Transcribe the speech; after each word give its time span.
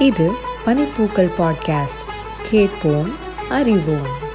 இது 0.00 0.30
பனிப்பூக்கள் 0.66 1.30
பாட்காஸ்ட். 1.38 2.04
கேட்போம் 2.50 3.12
அறிவோம். 3.48 4.28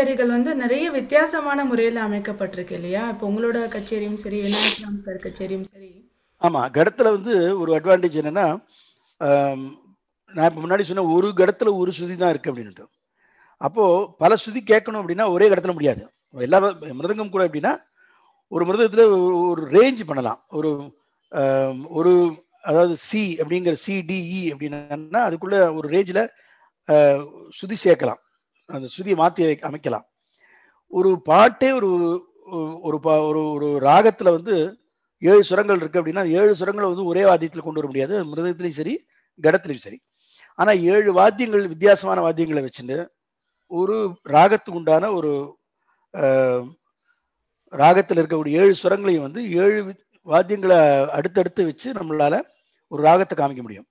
கச்சேரிகள் 0.00 0.34
வந்து 0.34 0.52
நிறைய 0.60 0.84
வித்தியாசமான 0.90 1.64
முறையில் 1.70 1.98
அமைக்கப்பட்டிருக்கு 2.04 2.74
இல்லையா? 2.76 3.00
இப்போ 3.12 3.24
உங்களோட 3.28 3.58
கச்சேரியும் 3.74 4.20
சரி 4.22 4.38
விநாயகராம் 4.44 5.00
சார் 5.04 5.18
கச்சேரியும் 5.24 5.66
சரி. 5.66 5.90
ஆமா 6.42 6.60
கடத்துல 6.76 7.10
வந்து 7.16 7.32
ஒரு 7.58 7.70
அட்வான்டேஜ் 7.78 8.16
என்னன்னா 8.20 8.46
நான் 10.30 10.48
இப்போ 10.48 10.60
முன்னாடி 10.62 10.84
சொன்ன 10.84 11.04
ஒரு 11.16 11.28
கடத்துல 11.40 11.72
ஒரு 11.80 11.92
சுதி 11.98 12.16
தான் 12.16 12.32
இருக்கு 12.32 12.50
அப்படின்ட்டு 12.52 12.86
அப்போ 13.60 13.84
பல 14.22 14.38
சுதி 14.44 14.62
கேட்கணும் 14.62 15.00
அப்படின்னா 15.02 15.26
ஒரே 15.34 15.48
கடத்துல 15.50 15.74
முடியாது. 15.76 16.02
எல்லா 16.34 16.60
மிருதங்கம் 16.98 17.34
கூட 17.34 17.44
எப்படின்னா 17.48 17.74
ஒரு 18.52 18.64
மிருதத்துல 18.68 19.04
ஒரு- 19.50 19.68
ரேஞ்ச் 19.76 20.02
பண்ணலாம். 20.10 20.40
ஒரு 20.58 20.70
ஒரு 21.98 22.14
அதாவது 22.64 22.96
சி 23.08 23.24
அப்படிங்கிற 23.42 23.76
சிடிஇ 23.84 24.24
e 24.38 24.50
அப்படின்னா 24.54 25.22
அதுக்குள்ள 25.28 25.58
ஒரு 25.78 25.86
ரேஞ்சில் 25.94 26.22
சுதி 27.60 27.78
சேர்க்கலாம். 27.84 28.20
அந்த 28.70 28.88
ஸ்ருதியை 28.96 29.14
மாற்றி 29.14 29.44
அமைக்கலாம். 29.44 30.04
ஒரு 30.88 31.22
பாட்டே 31.22 31.72
ஒரு 31.72 32.22
ஒரு 32.80 33.00
பா- 33.02 33.28
ஒரு 33.28 33.50
ஒரு 33.50 33.78
ராகத்தில் 33.78 34.30
வந்து 34.30 34.78
ஏழு 35.18 35.44
சுரங்கள் 35.44 35.78
இருக்குது 35.78 35.82
அப்படின்னா 35.82 36.28
ஏழு 36.28 36.56
சுரங்களை 36.58 36.80
வந்து 36.80 37.04
ஒரே 37.04 37.22
வாத்தியத்தில் 37.22 37.62
கொண்டு 37.62 37.72
வர 37.72 37.86
முடியாது. 37.86 38.24
மிருதத்துலையும் 38.24 38.68
சரி 38.68 39.06
கடத்துலையும் 39.42 39.76
சரி. 39.76 40.02
ஆனால் 40.54 40.80
ஏழு 40.80 41.12
வாத்தியங்கள் 41.12 41.68
வித்தியாசமான 41.68 42.28
வாத்தியங்களை 42.28 42.68
வச்சுட்டு 42.68 43.08
ஒரு 43.66 44.20
ராகத்துக்கு 44.28 44.70
உண்டான 44.70 45.12
ஒரு 45.12 45.58
ராகத்தில் 47.64 48.18
இருக்கக்கூடிய 48.18 48.48
ஏழு 48.48 48.74
சுரங்களையும் 48.74 49.22
வந்து 49.22 49.52
ஏழு 49.52 49.96
வாத்தியங்களை 50.26 51.06
அடுத்தடுத்து 51.06 51.64
வச்சு 51.64 51.92
நம்மளால 51.92 52.42
ஒரு 52.88 53.02
ராகத்தை 53.02 53.38
காமிக்க 53.38 53.60
முடியும். 53.60 53.86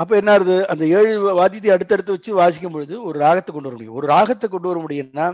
அப்ப 0.00 0.12
என்ன 0.20 0.30
ஆகுது? 0.36 0.56
அந்த 0.72 0.84
ஏழு 0.96 1.12
வாத்தியத்தை 1.38 1.70
அடுத்தடுத்து 1.74 2.14
வச்சு 2.14 2.30
வாசிக்கும் 2.40 2.74
பொழுது 2.74 2.94
ஒரு 3.08 3.16
ராகத்தை 3.24 3.50
கொண்டு 3.52 3.68
வர 3.68 3.76
முடியும். 3.76 3.96
ஒரு 3.98 4.06
ராகத்தை 4.14 4.46
கொண்டு 4.48 4.70
வர 4.70 4.78
முடியும்னா 4.84 5.26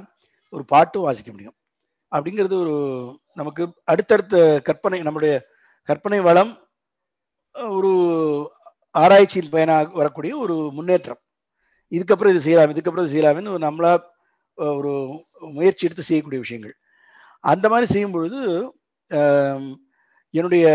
ஒரு 0.53 0.65
பாட்டும் 0.73 1.07
வாசிக்க 1.07 1.31
முடியும். 1.35 1.57
அப்படிங்கிறது 2.13 2.55
ஒரு 2.65 2.75
நமக்கு 3.41 3.63
அடுத்தடுத்த 3.93 4.37
கற்பனை 4.69 5.01
நம்முடைய 5.07 5.35
கற்பனை 5.89 6.21
வளம் 6.29 6.53
ஒரு 7.79 7.93
ஆராய்ச்சியின் 9.03 9.53
பயனாக 9.55 9.99
வரக்கூடிய 10.01 10.33
ஒரு 10.45 10.55
முன்னேற்றம். 10.77 11.21
இதுக்கப்புறம் 11.93 12.33
இது 12.35 12.45
செய்யலாம் 12.47 12.73
இதுக்கப்புறம் 12.75 13.07
இது 13.07 13.15
செய்யலாம்னு 13.15 13.55
ஒரு 13.57 13.63
நம்மளா 13.69 13.93
ஒரு 14.79 14.93
முயற்சி 15.57 15.87
எடுத்து 15.87 16.09
செய்யக்கூடிய 16.09 16.41
விஷயங்கள். 16.45 16.75
அந்த 17.53 17.67
மாதிரி 17.73 17.87
செய்யும் 17.93 18.15
பொழுது 18.17 18.41
என்னுடைய 20.35 20.67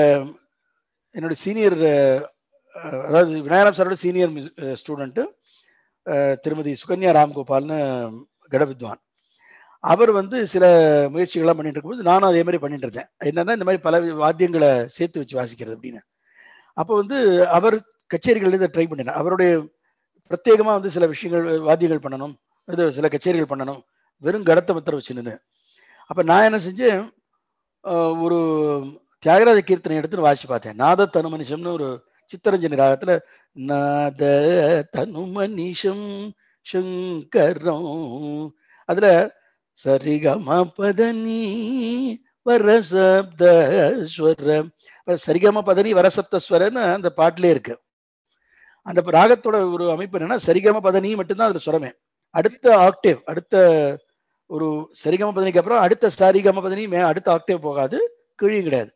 என்னுடைய 1.16 1.38
சீனியர் 1.44 1.80
அதாவது 2.75 3.31
விநாயகராம் 3.46 3.78
சாரோட 3.78 3.96
சீனியர் 4.03 4.34
ஸ்டூடெண்ட்டு 4.81 5.24
திருமதி 6.44 6.72
சுகன்யா 6.81 7.12
ராம்கோபால்னு 7.18 7.78
கடவித்வான் 8.53 9.02
அவர் 9.84 10.12
வந்து 10.19 10.38
சில 10.53 10.66
முயற்சிகள்லாம் 11.13 11.58
பண்ணிட்டு 11.58 11.78
இருக்கும்போது 11.78 12.08
நானும் 12.09 12.29
அதே 12.29 12.41
மாதிரி 12.46 12.59
பண்ணிட்டு 12.63 12.85
இருந்தேன். 12.88 13.09
என்னன்னா 13.29 13.56
இந்த 13.58 13.66
மாதிரி 13.68 13.81
பல 13.85 14.00
வாத்தியங்களை 14.24 14.69
சேர்த்து 14.96 15.22
வச்சு 15.22 15.38
வாசிக்கிறது 15.40 15.75
அப்படின்னு. 15.75 16.02
அப்போ 16.78 16.94
வந்து 17.02 17.18
அவர் 17.58 17.78
கச்சேரிகள் 18.13 18.58
இதை 18.58 18.68
ட்ரை 18.75 18.85
பண்ணினார். 18.90 19.19
அவருடைய 19.22 19.52
பிரத்யேகமாக 20.31 20.78
வந்து 20.79 20.91
சில 20.96 21.06
விஷயங்கள் 21.13 21.46
வாத்தியங்கள் 21.68 22.03
பண்ணணும். 22.06 22.34
இது 22.68 22.84
சில 22.97 23.08
கச்சேரிகள் 23.13 23.52
பண்ணணும். 23.52 23.81
வெறும் 24.24 24.47
கடத்தை 24.50 24.74
மத்திர 24.78 24.97
வச்சு 25.00 25.18
நின்று 25.19 25.35
அப்போ 26.09 26.22
நான் 26.29 26.46
என்ன 26.47 26.59
செஞ்சேன்? 26.68 27.02
ஒரு 28.25 28.38
தியாகராஜ 29.24 29.59
கீர்த்தனை 29.68 29.97
எடுத்து 30.00 30.28
வாசி 30.28 30.46
பார்த்தேன். 30.52 30.78
நாத 30.84 31.09
தனுமனிஷம்னு 31.16 31.75
ஒரு 31.78 31.88
சித்தரஞ்சனி 32.31 32.79
ராகத்துல 32.81 33.12
நாத 33.56 34.23
தனுமனிஷம் 34.95 36.07
சங்கரம் 36.66 37.91
அதுல 38.90 39.07
சரிகம 39.79 40.47
பதனி 40.78 41.41
வரசப்தஸ்வரம் 42.45 43.50
சரிகம 45.25 45.62
பதனி 45.69 45.91
வரசப்தஸ்வரன்னு 46.00 46.81
அந்த 46.95 47.09
பாட்டிலே 47.19 47.50
இருக்கு. 47.56 47.73
அந்த 48.88 49.00
ராகத்தோட 49.17 49.57
ஒரு 49.75 49.85
அமைப்பு 49.96 50.17
என்னன்னா 50.17 50.38
சரிகம 50.47 50.78
பதனி 50.88 51.09
மட்டும்தான் 51.19 51.50
அதுல 51.50 51.61
சுரமே. 51.67 51.90
அடுத்த 52.35 52.66
ஆக்டேவ் 52.88 53.19
அடுத்த 53.31 53.56
ஒரு 54.50 54.67
சரிகம 55.03 55.29
பதனிக்கு 55.35 55.61
அப்புறம் 55.61 55.84
அடுத்த 55.85 56.06
சரிகம 56.19 56.61
பதனி 56.66 56.84
மே 56.94 57.00
அடுத்த 57.11 57.28
ஆக்டேவ் 57.35 57.66
போகாது 57.67 57.97
கிழியும் 58.41 58.67
கிடையாது. 58.67 58.91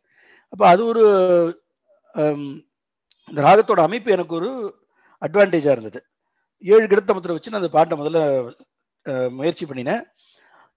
அப்ப 0.53 0.63
அது 0.73 0.81
ஒரு 0.85 1.03
இந்த 3.35 3.47
ராகத்தோட 3.47 3.79
அமைப்பு 3.79 4.11
எனக்கு 4.11 4.35
ஒரு 4.35 4.75
அட்வான்டேஜாக 5.27 5.71
இருந்தது. 5.71 6.05
ஏழு 6.59 6.87
கிடத்தமத்தில் 6.87 7.27
வச்சு 7.27 7.51
நான் 7.51 7.61
அந்த 7.61 7.71
பாட்டை 7.71 7.99
முதல்ல 7.99 8.51
முயற்சி 9.29 9.65
பண்ணினேன். 9.65 10.03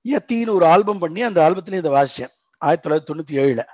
யத்தின்னு 0.09 0.51
ஒரு 0.51 0.67
ஆல்பம் 0.67 0.99
பண்ணி 0.99 1.23
அந்த 1.23 1.51
ஆல்பத்திலையும் 1.51 1.75
இதை 1.75 1.91
வாசித்தேன் 1.91 2.29
ஆயிரத்தி 2.59 2.91
தொள்ளாயிரத்தி 2.91 3.17
தொண்ணூற்றி 3.17 3.45
ஏழில். 3.45 3.65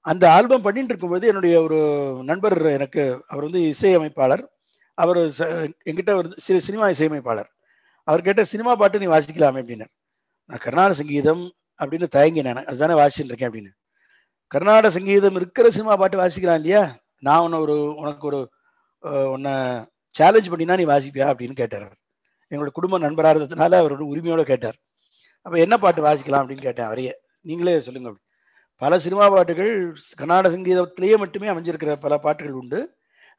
அந்த 0.00 0.32
ஆல்பம் 0.32 0.62
பண்ணிட்டு 0.62 0.88
இருக்கும்போது 0.88 1.26
என்னுடைய 1.26 1.62
ஒரு 1.62 2.18
நண்பர் 2.22 2.66
எனக்கு 2.66 3.24
அவர் 3.26 3.42
வந்து 3.42 3.68
இசையமைப்பாளர். 3.68 4.52
அவர் 4.94 5.16
ச- 5.16 5.72
என்கிட்ட 5.84 6.14
ஒரு 6.14 6.34
சிறு 6.36 6.60
சினிமா 6.60 6.88
இசையமைப்பாளர். 6.88 7.50
அவர் 8.04 8.22
கேட்ட 8.22 8.44
சினிமா 8.44 8.74
பாட்டு 8.74 8.98
நீ 8.98 9.06
வாசிக்கலாமே 9.06 9.62
அப்படின்னு. 9.62 9.86
நான் 10.44 10.58
கர்நாடக 10.58 10.94
சங்கீதம் 10.94 11.52
அப்படின்னு 11.78 12.06
தயங்கினேன். 12.16 12.64
அதுதானே 12.64 13.00
வாசிச்சுட்டு 13.00 13.24
இருக்கேன் 13.24 13.50
அப்படின்னு. 13.50 14.00
கர்நாடக 14.46 14.90
சங்கீதம் 14.90 15.34
இருக்கிற 15.34 15.70
சினிமா 15.70 15.96
பாட்டு 15.96 16.18
வாசிக்கலாம் 16.18 16.54
இல்லையா? 16.54 17.01
நான் 17.26 17.44
உன்னை 17.46 17.58
ஒரு 17.64 17.76
உனக்கு 18.02 18.24
ஒரு 18.30 18.40
உன்னை 19.34 19.54
சேலஞ்ச் 20.14 20.50
பண்ணினா 20.52 20.74
நீ 20.80 20.84
வாசிப்பியா 20.92 21.26
அப்படின்னு 21.32 21.56
கேட்டார் 21.60 21.84
அவர். 21.86 21.98
எங்களோட 22.52 22.70
குடும்ப 22.78 22.98
நண்பராக 23.04 23.32
இருந்ததுனால 23.34 23.78
அவரோட 23.82 24.02
உரிமையோட 24.12 24.42
கேட்டார். 24.52 24.76
அப்போ 25.46 25.56
என்ன 25.64 25.74
பாட்டு 25.84 26.00
வாசிக்கலாம் 26.08 26.42
அப்படின்னு 26.42 26.66
கேட்டேன் 26.68 26.88
அவரையே 26.88 27.12
நீங்களே 27.48 27.78
சொல்லுங்க 27.86 28.08
அப்படி. 28.10 28.24
பல 28.82 28.98
சினிமா 29.04 29.24
பாட்டுகள் 29.34 29.72
கர்நாடக 30.20 30.50
சங்கீதத்திலேயே 30.54 31.16
மட்டுமே 31.22 31.48
அமைஞ்சிருக்கிற 31.52 31.92
பல 32.04 32.14
பாட்டுகள் 32.26 32.58
உண்டு. 32.60 32.80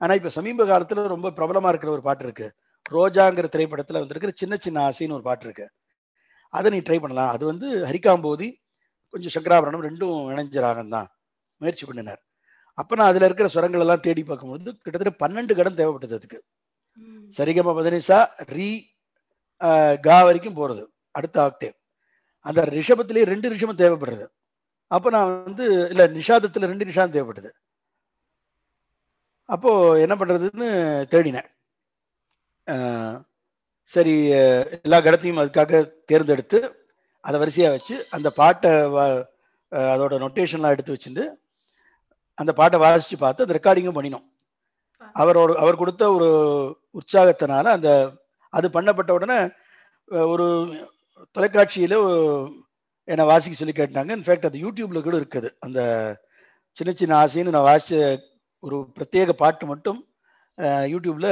ஆனால் 0.01 0.17
இப்போ 0.19 0.31
சமீப 0.37 0.65
காலத்தில் 0.71 1.13
ரொம்ப 1.15 1.31
பிரபலமாக 1.37 1.71
இருக்கிற 1.73 1.91
ஒரு 1.97 2.03
பாட்டு 2.07 2.23
இருக்கு. 2.27 2.47
ரோஜாங்கிற 2.95 3.47
திரைப்படத்தில் 3.55 4.01
வந்திருக்கிற 4.01 4.31
சின்ன 4.41 4.55
சின்ன 4.65 4.77
ஆசைன்னு 4.87 5.17
ஒரு 5.17 5.25
பாட்டு 5.29 5.45
இருக்கு. 5.47 5.65
அதை 6.53 6.67
நீ 6.75 6.79
ட்ரை 6.87 6.99
பண்ணலாம். 7.03 7.31
அது 7.35 7.43
வந்து 7.51 7.67
ஹரிகாம்போதி 7.89 8.47
கொஞ்சம் 9.13 9.33
சங்கராபரணம் 9.35 9.85
ரெண்டும் 9.87 10.15
இணைஞ்ச 10.33 10.59
ராகம் 10.65 10.93
தான் 10.95 11.07
முயற்சி 11.61 11.83
பண்ணினார். 11.89 12.21
அப்ப 12.77 12.95
நான் 12.99 13.11
அதுல 13.11 13.27
இருக்கிற 13.29 13.47
சுரங்கள் 13.55 13.83
எல்லாம் 13.85 14.03
தேடி 14.05 14.21
பார்க்கும்போது 14.29 14.71
கிட்டத்தட்ட 14.83 15.13
பன்னெண்டு 15.23 15.53
கடம் 15.59 15.79
தேவைப்பட்டது 15.79 16.17
அதுக்கு. 16.19 16.39
சரிகம 17.37 17.73
பதனிசா 17.77 18.19
ரீ 18.55 18.69
கா 20.05 20.17
வரைக்கும் 20.27 20.57
போறது 20.59 20.83
அடுத்த 21.17 21.37
ஆக்டேவ் 21.45 21.75
அந்த 22.45 22.61
ரிஷபத்திலேயே 22.77 23.29
ரெண்டு 23.33 23.51
ரிஷபம் 23.53 23.81
தேவைப்படுறது. 23.81 24.25
அப்ப 24.91 25.09
நான் 25.15 25.29
வந்து 25.47 25.65
இல்ல 25.91 26.03
நிஷாதத்துல 26.17 26.69
ரெண்டு 26.71 26.87
நிஷாதம் 26.89 27.15
தேவைப்பட்டது. 27.15 27.51
அப்போ 29.49 29.71
என்ன 30.05 30.15
பண்றதுன்னு 30.17 30.67
தேடினேன். 31.13 31.49
சரி 33.93 34.15
எல்லா 34.85 34.97
கடத்தையும் 35.05 35.41
அதுக்காக 35.41 35.81
தேர்ந்தெடுத்து 36.09 36.59
அதை 37.23 37.37
வரிசையா 37.41 37.69
வச்சு 37.73 37.95
அந்த 38.15 38.27
பாட்டை 38.39 38.71
அதோட 39.91 40.13
நொட்டேஷன்லாம் 40.23 40.73
எடுத்து 40.75 40.95
வச்சுட்டு 40.95 41.23
அந்த 42.37 42.51
பாட்டை 42.59 42.77
வாசிச்சு 42.81 43.17
பார்த்து 43.19 43.45
அந்த 43.45 43.55
ரெக்கார்டிங்கும் 43.57 43.97
பண்ணினோம். 43.97 44.25
அவரோட 45.15 45.51
அவர் 45.63 45.81
கொடுத்த 45.81 46.03
ஒரு 46.17 46.29
உற்சாகத்தினால 46.99 47.65
அந்த 47.77 47.89
அது 48.53 48.67
பண்ணப்பட்ட 48.69 49.11
உடனே 49.11 49.37
ஒரு 50.33 50.45
தொலைக்காட்சியில 51.35 51.95
என்னை 53.07 53.23
வாசிக்க 53.29 53.55
சொல்லி 53.55 53.73
கேட்டாங்க. 53.73 54.11
இன்ஃபேக்ட் 54.17 54.49
அது 54.49 54.63
யூடியூப்ல 54.65 54.99
கூட 55.01 55.15
இருக்குது. 55.21 55.49
அந்த 55.65 55.79
சின்ன 56.77 56.91
சின்ன 56.93 57.13
ஆசைன்னு 57.21 57.53
நான் 57.55 57.69
வாசிச்ச 57.69 57.95
ஒரு 58.63 58.77
பிரத்யேக 58.95 59.31
பாட்டு 59.41 59.65
மட்டும் 59.71 59.99
அஹ், 60.57 60.87
யூடியூப்ல 60.93 61.27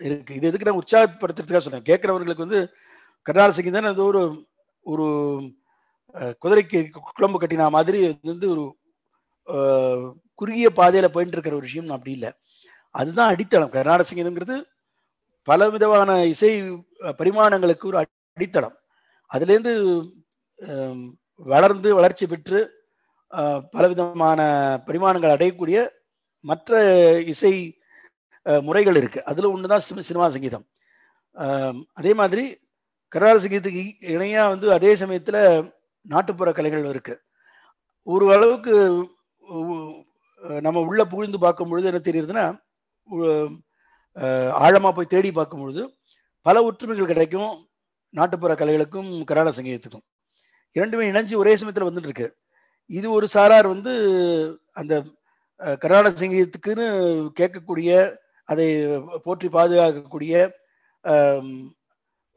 இருக்கு. 0.00 0.32
இது 0.38 0.48
எதுக்கு 0.50 0.68
நான் 0.68 0.80
உற்சாகப்படுத்துறதுக்காக 0.80 1.62
சொன்னேன். 1.64 1.88
கேட்கிறவர்களுக்கு 1.88 2.46
வந்து 2.46 2.60
கர்நாடக 3.26 3.54
சங்கீதம் 3.56 3.90
அது 3.90 4.04
ஒரு 4.10 4.22
ஒரு 4.86 5.06
குதிரைக்கு 6.42 6.78
குழம்பு 7.10 7.38
கட்டினா 7.38 7.66
மாதிரி 7.74 7.98
இது 8.04 8.30
வந்து 8.32 8.46
ஒரு 8.54 8.62
குறுகிய 10.34 10.68
பாதையில 10.68 11.08
போயிட்டு 11.08 11.26
இருக்கிற 11.26 11.54
ஒரு 11.54 11.60
விஷயம் 11.60 11.88
அப்படி 11.88 12.12
இல்லை. 12.12 12.32
அதுதான் 12.90 13.28
அடித்தளம். 13.28 13.70
கர்நாடக 13.70 14.14
சங்கீதம்ங்கிறது 14.14 14.62
பல 15.42 15.70
விதமான 15.70 16.24
இசை 16.24 16.62
பரிமாணங்களுக்கு 17.00 17.86
ஒரு 17.86 18.06
அடித்தளம். 18.32 18.76
அதுலேருந்து 19.34 20.08
வளர்ந்து 21.34 21.94
வளர்ச்சி 21.94 22.26
பெற்று 22.26 22.70
பலவிதமான 23.70 24.42
பரிமாணங்கள் 24.86 25.30
அடையக்கூடிய 25.30 25.88
மற்ற 26.40 26.94
இசை 27.20 27.78
முறைகள் 28.42 28.96
இருக்கு. 28.96 29.24
அதுல 29.24 29.56
ஒண்ணுதான் 29.56 29.80
சினி- 29.90 30.00
சினிமா 30.00 30.28
சங்கீதம். 30.28 30.66
அதே 31.92 32.14
மாதிரி 32.14 32.58
கர்நாடக 33.08 33.48
சங்கீதத்துக்கு 33.48 33.92
இணையாக 34.00 34.46
இணையா 34.46 34.48
வந்து 34.48 34.72
அதே 34.72 34.94
சமயத்துல 34.94 35.70
நாட்டுப்புற 36.00 36.52
கலைகள் 36.52 36.84
இருக்கு. 36.84 37.20
ஒரு 38.02 38.32
அளவுக்கு 38.32 39.08
நம்ம 40.64 40.82
உள்ள 40.88 41.02
புகுந்து 41.12 41.38
பார்க்கும் 41.44 41.70
பொழுது 41.70 41.88
என்ன 41.90 42.00
தெரியுதுன்னா 42.04 42.44
ஆழமாக 44.64 44.92
போய் 44.96 45.12
தேடி 45.14 45.30
பார்க்கும் 45.38 45.62
பொழுது 45.62 45.82
பல 46.46 46.62
ஒற்றுமைகள் 46.68 47.10
கிடைக்கும் 47.12 47.52
நாட்டுப்புற 48.18 48.52
கலைகளுக்கும் 48.60 49.10
கர்நாடக 49.28 49.54
சங்கீதத்துக்கும். 49.56 50.04
இரண்டுமே 50.76 51.04
இணைஞ்சு 51.10 51.34
ஒரே 51.42 51.52
சமயத்தில் 51.60 51.88
வந்துட்டு 51.88 52.08
இருக்கு 52.10 52.28
இது 52.90 53.06
ஒரு 53.16 53.26
சாரார் 53.34 53.66
வந்து 53.74 53.92
அந்த 54.80 54.94
கர்நாடக 55.82 56.12
சங்கீதத்துக்குன்னு 56.22 56.86
கேட்கக்கூடிய 57.40 57.90
அதை 58.48 58.68
போற்றி 59.26 59.48
பாதுகாக்கக்கூடிய 59.56 60.34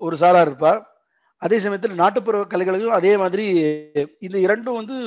ஒரு 0.01 0.15
சாரார் 0.23 0.49
இருப்பார். 0.49 0.81
அதே 1.41 1.57
சமயத்தில் 1.63 2.01
நாட்டுப்புற 2.01 2.41
கலைகளுக்கும் 2.51 2.97
அதே 2.99 3.13
மாதிரி 3.21 3.45
இந்த 4.27 4.37
இரண்டும் 4.45 4.79
வந்து 4.81 4.97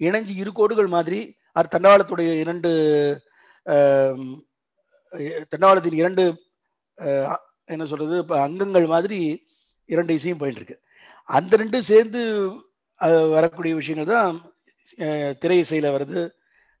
இணைஞ்சு 0.00 0.34
இரு 0.42 0.50
கோடுகள் 0.58 0.90
மாதிரி 0.96 1.20
அது 1.56 1.72
தண்டவாளத்துடைய 1.74 2.30
இரண்டு 2.42 2.70
தண்டவாளத்தின் 5.52 6.00
இரண்டு 6.02 6.24
என்ன 7.68 7.84
சொல்றது 7.90 8.14
இப்போ 8.22 8.36
அங்கங்கள் 8.46 8.86
மாதிரி 8.94 9.18
இரண்டு 9.88 10.12
இசையும் 10.18 10.40
போயிட்டு 10.40 10.60
இருக்கு 10.60 10.78
அந்த 11.28 11.56
ரெண்டும் 11.62 11.90
சேர்ந்து 11.92 12.20
வரக்கூடிய 13.34 13.72
விஷயங்கள் 13.78 14.12
தான் 14.14 14.32
திரை 15.42 15.56
இசையில 15.62 15.90
வருது. 15.94 16.20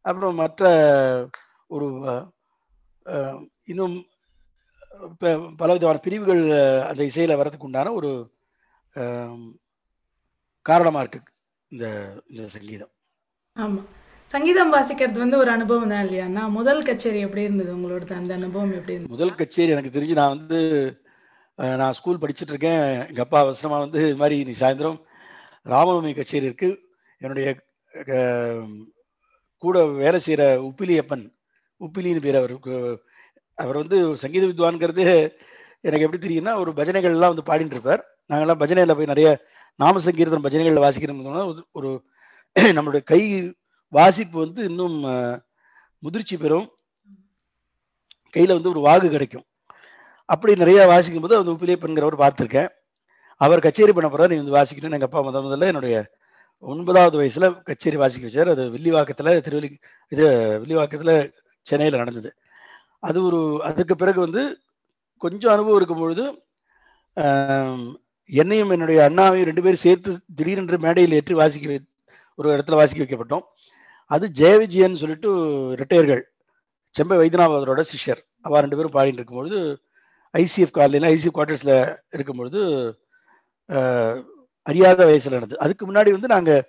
அப்புறம் 0.04 0.40
மற்ற 0.42 0.62
ஒரு 1.74 1.86
இன்னும் 3.72 3.96
பல 5.20 5.30
பலவிதமான 5.60 6.00
பிரிவுகள் 6.06 6.42
அந்த 6.90 7.02
இசையில 7.10 7.36
வர்றதுக்கு 7.40 7.68
உண்டான 7.68 7.92
ஒரு 7.98 8.10
காரணமா 10.66 11.00
இருக்கு 11.02 11.20
இந்த 11.72 11.86
இந்த 12.30 12.44
சங்கீதம். 12.56 12.92
ஆமா. 13.56 13.82
சங்கீதம் 14.32 14.72
வாசிக்கிறது 14.74 15.18
வந்து 15.22 15.40
ஒரு 15.42 15.50
அனுபவம் 15.54 15.92
தான் 15.92 16.10
நான் 16.36 16.54
முதல் 16.58 16.84
கச்சேரி 16.88 17.18
எப்படி 17.26 17.42
இருந்தது 17.46 17.70
உங்களோட 17.76 18.14
அந்த 18.20 18.32
அனுபவம் 18.40 18.74
எப்படி 18.78 18.94
இருந்தது? 18.94 19.12
முதல் 19.14 19.38
கச்சேரி 19.40 19.72
எனக்கு 19.74 19.94
தெரிஞ்சு 19.96 20.20
நான் 20.20 20.34
வந்து 20.36 20.58
நான் 21.80 21.96
ஸ்கூல் 21.98 22.20
படிச்சுட்டு 22.22 22.52
இருக்கேன். 22.54 22.84
எங்கள் 23.08 23.24
அப்பா 23.24 23.38
அவசரமா 23.44 23.78
வந்து 23.84 23.98
இது 24.06 24.18
மாதிரி 24.22 24.36
நீ 24.48 24.54
சாயந்தரம் 24.62 24.98
ராமநவமி 25.66 26.12
கச்சேரி 26.20 26.48
இருக்கு. 26.50 26.70
என்னுடைய 27.20 27.48
கூட 29.62 29.78
வேலை 30.02 30.18
செய்கிற 30.26 30.44
உப்பிலியப்பன் 30.68 31.24
உப்பிலின்னு 31.80 32.24
பேர் 32.24 32.40
அவருக்கு 32.40 32.74
அவர் 33.58 33.80
வந்து 33.82 33.98
சங்கீத 34.22 34.44
வித்வான்கிறது 34.50 35.04
எனக்கு 35.88 36.04
எப்படி 36.06 36.20
தெரியும்னா 36.24 36.54
ஒரு 36.62 36.70
பஜனைகள்லாம் 36.78 37.32
வந்து 37.34 37.48
பாடிட்டு 37.50 37.76
இருப்பார். 37.76 38.02
நாங்கள்லாம் 38.30 38.62
பஜனையில் 38.62 38.96
போய் 38.98 39.12
நிறைய 39.12 39.28
நாம 39.78 40.00
சங்கீர்த்தனம் 40.06 40.46
பஜனைகளில் 40.46 40.84
வாசிக்கிறோம்னா 40.86 41.44
ஒரு 41.78 41.90
நம்மளுடைய 42.76 43.02
கை 43.10 43.20
வாசிப்பு 43.96 44.36
வந்து 44.44 44.60
இன்னும் 44.70 44.96
முதிர்ச்சி 46.04 46.36
பெறும். 46.42 46.68
கையில் 48.34 48.56
வந்து 48.56 48.72
ஒரு 48.74 48.80
வாகு 48.86 49.06
கிடைக்கும். 49.14 49.44
அப்படி 50.28 50.52
நிறையா 50.62 50.82
வாசிக்கும் 50.92 51.24
போது 51.24 51.38
அந்த 51.38 51.52
உப்பிலியப்பன்கிறவர் 51.54 52.22
பார்த்துருக்கேன். 52.22 52.70
அவர் 53.40 53.64
கச்சேரி 53.64 53.92
பண்ண 53.94 54.08
போகிறார் 54.08 54.32
நீ 54.32 54.36
வந்து 54.40 54.58
வாசிக்கணும்னு 54.58 54.98
எங்கள் 54.98 55.10
அப்பா 55.10 55.22
முத 55.26 55.40
முதல்ல 55.46 55.70
என்னுடைய 55.72 55.96
ஒன்பதாவது 56.64 57.16
வயசுல 57.20 57.46
கச்சேரி 57.68 57.96
வாசிக்க 58.02 58.24
வச்சார். 58.28 58.50
அது 58.54 58.64
வில்லிவாக்கத்தில் 58.74 59.30
திருவள்ளி 59.46 59.70
இது 60.12 60.24
வில்லிவாக்கத்தில் 60.62 61.14
சென்னையில் 61.66 62.00
நடந்தது. 62.02 62.30
அது 63.08 63.18
ஒரு 63.28 63.40
அதுக்கு 63.68 63.94
பிறகு 64.02 64.18
வந்து 64.26 64.42
கொஞ்சம் 65.24 65.52
அனுபவம் 65.54 65.78
இருக்கும் 65.80 66.02
பொழுது 66.02 66.24
என்னையும் 68.30 68.72
என்னுடைய 68.74 68.98
அண்ணாவையும் 69.08 69.48
ரெண்டு 69.48 69.64
பேரும் 69.64 69.84
சேர்த்து 69.86 70.10
திடீரென்று 70.38 70.76
மேடையில் 70.84 71.16
ஏற்றி 71.18 71.34
வாசிக்க 71.40 71.80
ஒரு 72.38 72.48
இடத்துல 72.54 72.78
வாசிக்க 72.80 73.00
வைக்கப்பட்டோம். 73.02 73.44
அது 74.14 74.26
ஜெயவிஜயன் 74.40 75.00
சொல்லிட்டு 75.02 75.30
ரிட்டையர்கள் 75.80 76.22
செம்பை 76.94 77.16
வைத்தியநாதரோட 77.20 77.82
சிஷ்யர். 77.92 78.20
அவ 78.46 78.60
ரெண்டு 78.64 78.78
பேரும் 78.78 78.94
பாடிட்டு 78.96 79.20
இருக்கும்பொழுது 79.20 79.58
ஐசிஎஃப் 80.34 80.76
காலையில் 80.78 81.08
ஐசிஎஃப் 81.12 81.36
குவார்டர்ஸில் 81.36 81.76
இருக்கும்பொழுது 82.16 82.60
அறியாத 84.66 85.00
வயசில் 85.08 85.36
நடந்தது. 85.36 85.62
அதுக்கு 85.64 85.84
முன்னாடி 85.88 86.10
வந்து 86.16 86.32
நாங்கள் 86.34 86.62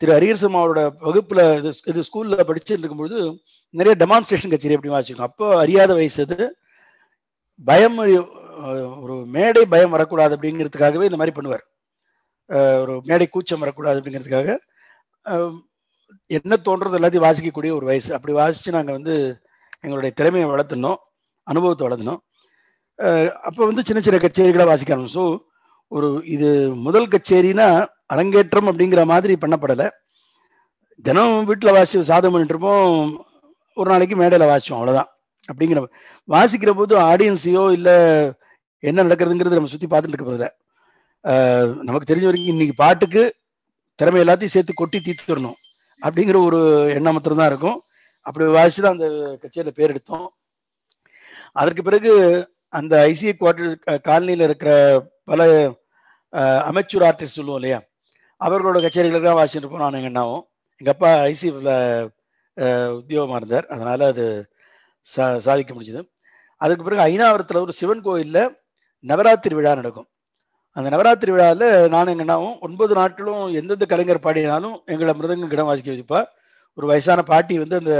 திரு 0.00 0.12
ஹரிஹரசம் 0.16 0.56
அவரோட 0.60 0.80
வகுப்பில் 1.06 1.42
இது 1.58 1.70
இது 1.90 2.00
ஸ்கூலில் 2.08 2.46
படிச்சுட்டு 2.48 2.82
இருக்கும்பொழுது 2.82 3.18
நிறைய 3.74 3.94
டெமான்ஸ்ட்ரேஷன் 4.02 4.52
கச்சேரி 4.52 4.76
அப்படி 4.76 4.92
வச்சுருக்கோம். 4.94 5.30
அப்போ 5.30 5.46
அறியாத 5.64 5.90
வயசு 5.98 6.20
அது. 6.26 6.46
பயம் 7.68 7.98
ஒரு 9.04 9.14
மேடை 9.36 9.62
பயம் 9.74 9.94
வரக்கூடாது 9.96 10.34
அப்படிங்கிறதுக்காகவே 10.36 11.08
இந்த 11.08 11.18
மாதிரி 11.20 11.36
பண்ணுவார். 11.36 11.64
ஒரு 12.82 12.94
மேடை 13.10 13.26
கூச்சம் 13.28 13.62
வரக்கூடாது 13.64 13.98
அப்படிங்கிறதுக்காக. 14.00 14.48
என்ன 16.38 16.58
தோன்றது 16.66 16.98
எல்லாத்தையும் 16.98 17.26
வாசிக்கக்கூடிய 17.28 17.72
ஒரு 17.78 17.86
வயசு. 17.90 18.10
அப்படி 18.16 18.32
வாசிச்சு 18.40 18.76
நாங்கள் 18.76 18.96
வந்து 18.98 19.14
எங்களுடைய 19.84 20.10
திறமையை 20.18 20.46
வளர்த்துனோம் 20.52 21.00
அனுபவத்தை 21.46 21.84
வளர்த்துனோம். 21.86 22.20
அப்போ 23.48 23.62
வந்து 23.70 23.84
சின்ன 23.88 24.00
சின்ன 24.06 24.18
கச்சேரிகளை 24.24 24.66
வாசிக்க 24.70 24.94
ஆரம்பிச்சோம். 24.94 25.16
ஸோ 25.18 25.24
ஒரு 25.92 26.08
இது 26.34 26.48
முதல் 26.86 27.10
கச்சேரினா 27.14 27.66
அரங்கேற்றம் 28.14 28.68
அப்படிங்கிற 28.70 29.02
மாதிரி 29.12 29.34
பண்ணப்படலை. 29.42 29.86
தினம் 31.06 31.36
வீட்டில் 31.48 31.76
வாசி 31.76 32.02
சாதம் 32.10 32.32
பண்ணிட்டு 32.34 32.54
இருப்போம். 32.54 32.96
ஒரு 33.76 33.88
நாளைக்கு 33.92 34.16
மேடையில் 34.20 34.50
வாசிச்சோம் 34.50 34.78
அவ்வளோதான் 34.78 35.10
அப்படிங்கிற 35.48 35.80
வாசிக்கிற 36.28 36.72
போது 36.80 36.94
ஆடியன்ஸையோ 37.10 37.64
இல்லை 37.76 37.96
என்ன 38.82 39.02
நடக்கிறதுங்கிறது 39.06 39.58
நம்ம 39.58 39.72
சுற்றி 39.72 39.88
பார்த்துட்டு 39.92 40.18
இருக்க 40.18 40.50
நமக்கு 41.88 42.08
தெரிஞ்ச 42.10 42.26
வரைக்கும் 42.28 42.52
இன்னைக்கு 42.52 42.74
பாட்டுக்கு 42.82 43.22
திறமை 43.98 44.20
எல்லாத்தையும் 44.22 44.54
சேர்த்து 44.54 44.72
கொட்டி 44.74 44.98
தீர்த்துடணும். 45.06 45.58
அப்படிங்கிற 46.06 46.38
ஒரு 46.48 46.60
எண்ணம் 46.96 47.14
மாத்திரம் 47.16 47.40
தான் 47.42 47.52
இருக்கும். 47.52 47.78
அப்படி 48.26 48.44
வாசிச்சு 48.58 48.82
தான் 48.84 48.96
அந்த 48.96 49.08
கச்சேரியில் 49.42 49.78
பேர் 49.78 49.92
எடுத்தோம். 49.94 50.28
அதற்கு 51.60 51.82
பிறகு 51.88 52.12
அந்த 52.78 52.94
ஐசிஐ 53.10 53.32
குவார்டர் 53.40 53.72
காலனியில் 54.08 54.46
இருக்கிற 54.48 54.70
பல 55.30 55.42
அமைச்சூர் 56.70 57.06
ஆர்டிஸ்ட் 57.08 57.38
சொல்லுவோம் 57.38 57.58
இல்லையா? 57.60 57.78
அவர்களோட 58.40 58.78
கச்சேரிகளுக்கு 58.84 59.28
தான் 59.28 59.40
வாசிட்டு 59.40 59.62
இருப்போம் 59.64 59.84
நான் 59.84 59.98
எங்கள் 59.98 60.12
அண்ணாவும். 60.12 60.44
எங்கள் 60.80 60.94
அப்பா 60.94 61.10
ஐசிஎஃப்ல 61.30 61.72
உத்தியோகமாக 63.00 63.40
இருந்தார். 63.40 63.66
அதனால் 63.74 64.04
அது 64.12 64.24
சா 65.08 65.24
சாதிக்க 65.46 65.70
முடிஞ்சது. 65.74 66.02
அதுக்கு 66.60 66.86
பிறகு 66.86 67.02
ஐநாவரத்தில் 67.10 67.64
ஒரு 67.66 67.74
சிவன் 67.80 68.02
கோயிலில் 68.06 68.42
நவராத்திரி 69.04 69.54
விழா 69.58 69.72
நடக்கும். 69.80 70.08
அந்த 70.76 70.88
நவராத்திரி 70.92 71.30
விழாவில் 71.34 71.66
நானும் 71.94 72.12
எங்கன்னாவும் 72.14 72.54
ஒன்பது 72.66 72.92
நாட்களும் 72.98 73.42
எந்தெந்த 73.60 73.86
கலைஞர் 73.88 74.24
பாடினாலும் 74.26 74.76
எங்களை 74.92 75.12
மிருதங்கம் 75.18 75.52
கிடம் 75.52 75.68
வாசிக்க 75.70 75.90
வச்சுப்பா. 75.92 76.20
ஒரு 76.78 76.86
வயசான 76.90 77.20
பாட்டி 77.30 77.54
வந்து 77.62 77.76
அந்த 77.82 77.94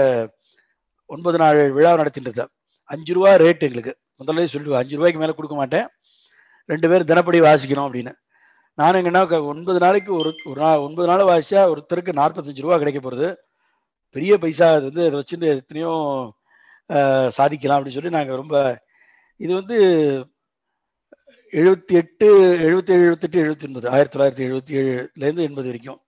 ஒன்பது 1.10 1.38
நாள் 1.42 1.60
விழா 1.76 1.90
நடத்திட்டு 2.00 2.46
அஞ்சு 2.90 3.12
ரூபா 3.16 3.30
ரேட் 3.44 3.66
எங்களுக்கு. 3.68 3.92
முதல்ல 4.20 4.46
சொல்லுவேன் 4.54 4.80
அஞ்சு 4.82 4.96
ரூபாய்க்கு 4.98 5.20
மேலே 5.22 5.34
கொடுக்க 5.36 5.56
மாட்டேன். 5.60 5.86
ரெண்டு 6.68 6.86
பேரும் 6.90 7.10
தினப்படி 7.10 7.38
வாசிக்கணும் 7.48 7.86
அப்படின்னு. 7.88 8.12
நானும் 8.78 9.00
எங்கன்னா 9.00 9.22
ஒன்பது 9.52 9.78
நாளைக்கு 9.84 10.10
ஒரு 10.20 10.30
ஒரு 10.50 10.58
நாள் 10.64 10.84
ஒன்பது 10.86 11.08
நாள் 11.10 11.30
வாசிச்சா 11.30 11.62
ஒருத்தருக்கு 11.72 12.12
நாற்பத்தஞ்சு 12.20 12.64
ரூபா 12.66 12.76
கிடைக்க 12.82 13.00
போகிறது 13.00 13.28
பெரிய 14.16 14.32
பைசா 14.42 14.66
அது 14.76 14.86
வந்து 14.90 15.04
அதை 15.08 15.16
வச்சுட்டு 15.20 15.46
எத்தனையோ 15.54 15.92
சாதிக்கலாம் 17.38 17.78
அப்படின்னு 17.78 17.98
சொல்லி 17.98 18.16
நாங்கள் 18.18 18.40
ரொம்ப 18.42 18.56
இது 19.40 19.52
வந்து 19.60 19.76
எழுபத்தி 21.60 21.94
எட்டு 22.00 22.26
எழுபத்தி 22.66 22.92
ஏழு 22.94 23.04
எழுபத்தெட்டு 23.06 23.38
எழுபத்தி 23.42 23.66
ஒன்பது. 23.66 23.86
ஆயிரத்தி 23.88 24.14
தொள்ளாயிரத்தி 24.14 24.44
எழுபத்தி 24.48 24.74
ஏழுலேருந்து 24.82 25.42
எண்பது 25.48 25.68
வரைக்கும். 25.70 25.98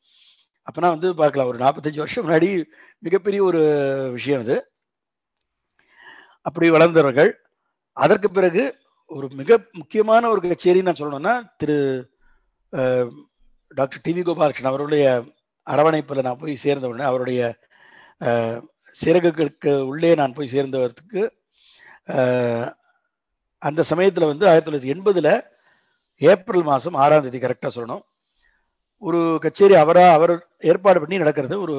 அப்போனா 0.67 0.89
வந்து 0.95 1.09
பார்க்கலாம். 1.15 1.49
ஒரு 1.49 1.59
நாற்பத்தஞ்சு 1.65 2.01
வருஷம் 2.03 2.25
முன்னாடி 2.27 2.49
மிகப்பெரிய 2.99 3.41
ஒரு 3.43 3.61
விஷயம் 4.13 4.41
அது. 4.41 4.57
அப்படி 6.47 6.71
வளர்ந்தவர்கள். 6.71 7.31
அதற்கு 7.97 8.31
பிறகு 8.31 8.63
ஒரு 9.17 9.29
மிக 9.41 9.59
முக்கியமான 9.73 10.29
ஒரு 10.29 10.41
கச்சேரி 10.41 10.83
நான் 10.83 11.01
சொல்லணும்னா 11.01 11.35
Thiru 11.57 11.77
doctor 13.75 14.03
T 14.03 14.13
V 14.13 14.25
Gopalakrishnan 14.25 14.73
அவருடைய 14.73 15.05
அரவணைப்பில் 15.67 16.27
நான் 16.29 16.41
போய் 16.41 16.63
சேர்ந்த 16.65 16.89
உடனே 16.89 17.05
அவருடைய 17.11 17.41
சிறகுகளுக்கு 19.03 19.73
உள்ளே 19.91 20.15
நான் 20.15 20.33
போய் 20.33 20.53
சேர்ந்தவர்த்துக்கு 20.53 21.23
அந்த 23.69 23.81
சமயத்தில் 23.91 24.31
வந்து 24.31 24.45
ஆயிரத்தி 24.51 24.69
தொள்ளாயிரத்தி 24.69 24.95
எண்பதில் 24.95 25.33
ஏப்ரல் 26.31 26.65
மாதம் 26.71 26.97
ஆறாம் 27.05 27.25
தேதி 27.27 27.39
கரெக்டாக 27.45 27.71
சொல்லணும். 27.77 28.03
ஒரு 29.07 29.21
கச்சேரி 29.45 29.75
அவராக 29.83 30.17
அவர் 30.19 30.33
ஏற்பாடு 30.71 30.99
பண்ணி 31.03 31.17
நடக்கிறது 31.23 31.57
ஒரு 31.65 31.77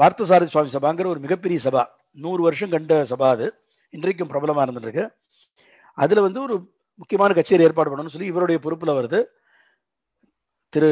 பார்த்தசாரதி 0.00 0.52
சுவாமி 0.52 0.70
சபாங்கிற 0.76 1.06
ஒரு 1.14 1.20
மிகப்பெரிய 1.24 1.58
சபா. 1.66 1.82
நூறு 2.24 2.40
வருஷம் 2.46 2.72
கண்ட 2.74 2.94
சபா 3.12 3.28
அது. 3.34 3.46
இன்றைக்கும் 3.94 4.30
பிரபலமாக 4.32 4.64
இருந்துருக்கு 4.66 5.04
அதில் 6.02 6.24
வந்து 6.26 6.40
ஒரு 6.46 6.54
முக்கியமான 7.00 7.34
கச்சேரி 7.38 7.66
ஏற்பாடு 7.66 7.90
பண்ணணும்னு 7.90 8.14
சொல்லி 8.14 8.30
இவருடைய 8.32 8.58
பொறுப்பில் 8.64 8.96
வருது. 8.98 9.20
திரு 10.72 10.90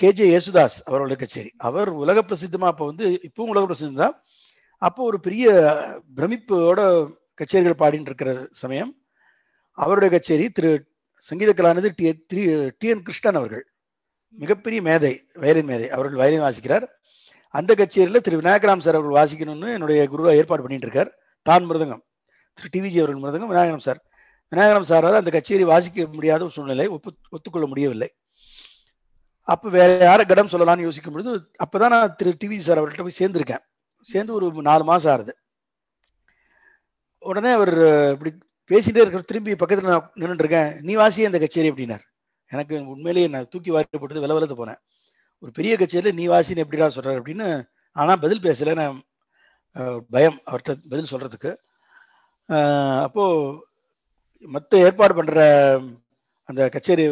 கே 0.00 0.08
ஜே 0.18 0.24
யேசுதாஸ் 0.32 0.78
அவருடைய 0.88 1.16
கச்சேரி. 1.20 1.50
அவர் 1.68 1.90
உலக 2.02 2.22
பிரசித்தமாக 2.28 2.72
அப்போ 2.72 2.84
வந்து 2.90 3.06
இப்பவும் 3.28 3.52
உலக 3.54 3.64
பிரசித்தம் 3.68 4.02
தான். 4.04 4.16
அப்போ 4.88 5.00
ஒரு 5.10 5.20
பெரிய 5.26 5.46
பிரமிப்போட 6.18 6.80
கச்சேரிகள் 7.40 7.80
பாடிட்டு 7.82 8.10
இருக்கிற 8.10 8.32
சமயம் 8.62 8.92
அவருடைய 9.78 10.10
கச்சேரி 10.14 10.46
Thiru 10.56 10.70
Sangeetha 11.28 11.50
Kalanidhi 11.58 11.90
T 11.98 12.06
T 12.30 12.40
T 12.78 12.86
N 12.92 13.04
Krishnan 13.06 13.38
அவர்கள். 13.40 13.64
மிகப்பெரிய 14.42 14.80
மேதை 14.88 15.12
வயலின் 15.42 15.68
மேதை. 15.70 15.88
அவர்கள் 15.96 16.20
வயலின் 16.22 16.44
வாசிக்கிறார். 16.46 16.86
அந்த 17.54 17.72
கச்சேரியில் 17.80 18.24
திரு 18.26 18.40
விநாயகராம் 18.40 18.84
சார் 18.84 18.98
அவர்கள் 18.98 19.18
வாசிக்கணும்னு 19.18 19.74
என்னுடைய 19.76 20.00
குருவா 20.12 20.32
ஏற்பாடு 20.40 20.64
பண்ணிட்டு 20.64 20.86
இருக்கார் 20.88 21.10
தான் 21.46 21.66
மிருதங்கம். 21.68 22.02
திரு 22.58 22.68
டிவிஜி 22.74 22.98
அவர்கள் 23.02 23.22
மிருதங்கம் 23.24 23.52
விநாயகராம் 23.52 23.86
சார். 23.88 24.00
விநாயகராம் 24.52 24.88
சாரால் 24.90 25.20
அந்த 25.20 25.30
கச்சேரி 25.36 25.64
வாசிக்க 25.72 26.06
முடியாத 26.16 26.44
ஒரு 26.46 26.54
சூழ்நிலை 26.56 26.86
ஒப்பு 26.96 27.10
ஒத்துக்கொள்ள 27.34 27.66
முடியவில்லை. 27.72 28.08
அப்போ 29.48 29.68
வேற 29.76 29.90
யாரை 30.08 30.24
கடம் 30.26 30.50
சொல்லலாம்னு 30.52 30.86
யோசிக்கும் 30.86 31.14
பொழுது 31.14 31.30
அப்பதான் 31.64 31.94
நான் 31.94 32.16
திரு 32.18 32.32
டிவிஜி 32.42 32.64
சார் 32.66 32.80
அவர்கிட்ட 32.80 33.04
போய் 33.06 33.20
சேர்ந்திருக்கேன். 33.20 33.62
சேர்ந்து 34.06 34.32
ஒரு 34.38 34.46
நாலு 34.68 34.84
மாதம் 34.90 35.12
ஆறுது. 35.14 35.32
உடனே 37.22 37.50
அவர் 37.58 37.74
இப்படி 38.14 38.30
பேசிட்டே 38.72 39.02
இருக்கிற 39.02 39.24
திரும்பி 39.30 39.60
பக்கத்தில் 39.60 39.90
நான் 39.92 40.08
நின்றுட்டு 40.20 40.44
இருக்கேன். 40.44 40.70
நீ 40.86 40.92
வாசியே 41.02 41.28
அந்த 41.30 41.40
கச்சேரி 41.44 41.70
அப்படின்னார். 41.72 42.04
எனக்கு 42.52 42.74
உண்மையிலேயே 42.94 43.28
நான் 43.34 43.50
தூக்கி 43.52 43.70
வாரிப்பட்டு 43.74 44.24
வில 44.24 44.34
விலத்து 44.36 44.56
போனேன். 44.60 44.80
ஒரு 45.42 45.50
பெரிய 45.58 45.72
கச்சேரியில் 45.80 46.18
நீ 46.18 46.24
வாசின்னு 46.32 46.62
எப்படிடா 46.64 46.88
சொல்கிறார் 46.96 47.18
அப்படின்னு 47.20 47.46
ஆனால் 47.96 48.20
பதில் 48.24 48.44
பேசலை 48.46 48.74
நான் 48.80 48.96
பயம் 50.14 50.38
அவர்கிட்ட 50.48 50.72
பதில் 50.92 51.10
சொல்கிறதுக்கு 51.12 51.50
அப்போது 53.06 53.58
மற்ற 54.54 54.78
ஏற்பாடு 54.86 55.14
பண்ணுற 55.18 55.40
அந்த 56.48 56.62
கச்சேரி 56.74 57.04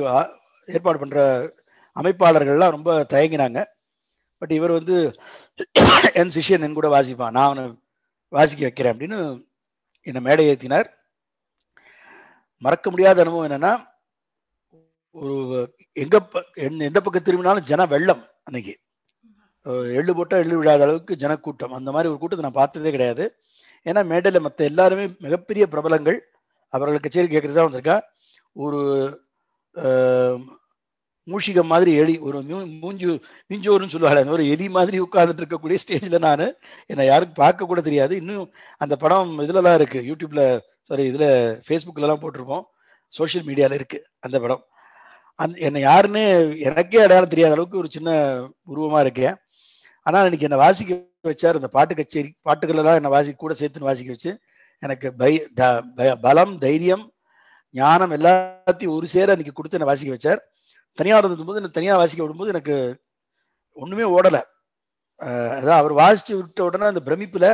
ஏற்பாடு 0.69 0.99
பண்ணுற 1.03 1.21
அமைப்பாளர்கள்லாம் 1.97 2.75
ரொம்ப 2.77 2.91
தயங்கினாங்க. 3.15 3.61
பட் 4.43 4.53
இவர் 4.59 4.79
வந்து 4.79 4.97
என் 6.21 6.33
சிஷ்யன் 6.37 6.65
என் 6.67 6.79
கூட 6.79 6.89
வாசிப்பான். 6.95 7.35
நான் 7.37 7.49
அவனை 7.49 7.65
வாசிக்க 8.37 8.63
வைக்கிறேன் 8.67 8.95
அப்படின்னு 8.95 9.19
என்னை 10.07 10.23
மேடை 10.29 10.47
ஏற்றினார் 10.51 10.89
மறக்க 12.61 12.91
முடியாத 12.91 13.21
அனுபவம் 13.21 13.51
என்னன்னா 13.51 13.89
ஒரு 15.11 15.75
எங்க 15.93 16.27
எந்த 16.55 17.01
பக்கம் 17.01 17.23
திரும்பினாலும் 17.23 17.63
ஜன 17.63 17.87
வெள்ளம் 17.87 18.25
அன்னைக்கு. 18.45 18.79
எள்ளு 19.95 20.15
போட்டால் 20.15 20.41
எள்ளு 20.41 20.57
விழாத 20.57 20.83
அளவுக்கு 20.83 21.17
ஜனக்கூட்டம். 21.17 21.73
அந்த 21.73 21.91
மாதிரி 21.91 22.09
ஒரு 22.09 22.19
கூட்டத்தை 22.19 22.51
நான் 22.51 22.63
பார்த்ததே 22.63 22.91
கிடையாது. 22.91 23.37
ஏன்னா 23.85 24.05
மேடையில் 24.05 24.41
மற்ற 24.41 24.65
எல்லாருமே 24.65 25.15
மிகப்பெரிய 25.19 25.67
பிரபலங்கள். 25.67 26.29
அவர்கள் 26.69 26.99
கச்சேரி 26.99 27.37
கேட்கறதா 27.37 27.67
வந்திருக்கா. 27.67 28.01
ஒரு 28.53 29.23
மூஷிகம் 31.27 31.65
மாதிரி 31.65 31.95
எலி 31.95 32.19
ஒரு 32.19 32.39
மூ- 32.39 32.79
மூஞ்சு 32.83 33.23
மிஞ்சோருன்னு 33.49 33.89
சொல்லுவாள் 33.89 34.19
அந்த 34.19 34.31
ஒரு 34.31 34.49
எலி 34.49 34.69
மாதிரி 34.69 35.01
உட்கார்ந்துட்டு 35.01 35.45
இருக்கக்கூடிய 35.45 35.79
ஸ்டேஜில் 35.87 36.19
நான் 36.19 36.55
என்னை 36.87 37.07
யாருக்கும் 37.07 37.45
பார்க்க 37.45 37.65
கூட 37.65 37.81
தெரியாது. 37.81 38.17
இன்னும் 38.17 38.53
அந்த 38.79 38.97
படம் 38.97 39.39
இதுலலாம் 39.39 39.79
இருக்குது 39.81 40.13
யூடியூப்பில் 40.13 40.61
சாரி 40.91 41.05
இதில் 41.05 41.29
ஃபேஸ்புக்கிலலாம் 41.67 42.23
போட்டிருப்போம். 42.23 42.65
சோஷியல் 43.13 43.47
மீடியாவில் 43.47 43.79
இருக்குது 43.81 44.05
அந்த 44.21 44.41
படம். 44.41 44.63
அந் 45.39 45.55
என்னை 45.67 45.81
யாருன்னு 45.81 46.23
எனக்கே 46.61 46.99
அடையாளம் 47.01 47.29
தெரியாத 47.29 47.53
அளவுக்கு 47.53 47.79
ஒரு 47.79 47.89
சின்ன 47.91 48.11
உருவமாக 48.65 49.03
இருக்கேன் 49.03 49.37
ஆனால் 50.07 50.23
இன்னைக்கு 50.23 50.47
என்னை 50.49 50.59
வாசிக்க 50.65 50.99
வச்சார் 51.29 51.59
அந்த 51.61 51.69
பாட்டு 51.69 51.95
கச்சேரி 51.95 52.35
பாட்டுகளெல்லாம் 52.45 52.95
என்னை 52.95 53.11
வாசி 53.11 53.33
கூட 53.35 53.55
சேர்த்துன்னு 53.59 53.89
வாசிக்க 53.91 54.11
வச்சு 54.11 54.33
எனக்கு 54.83 55.15
பை 55.15 55.33
த- 55.55 55.83
பலம் 56.21 56.59
தைரியம் 56.59 57.05
ஞானம் 57.75 58.11
எல்லாத்தையும் 58.11 58.95
ஒரு 58.97 59.07
சேர 59.07 59.29
அன்னைக்கு 59.31 59.53
கொடுத்து 59.53 59.79
என்னை 59.79 59.91
வாசிக்க 59.93 60.13
வச்சார். 60.17 60.41
தனியா 60.99 61.21
போது 61.21 61.55
என்னை 61.55 61.71
தனியாக 61.71 61.99
வாசிக்க 61.99 62.25
விடும்போது 62.25 62.53
எனக்கு 62.55 62.77
ஒன்றுமே 63.77 64.07
ஓடலை. 64.19 64.43
அதான் 65.61 65.81
அவர் 65.83 65.93
வாசித்து 65.93 66.37
விட்ட 66.37 66.65
உடனே 66.65 66.85
அந்த 66.85 67.03
பிரமிப்பில் 67.05 67.51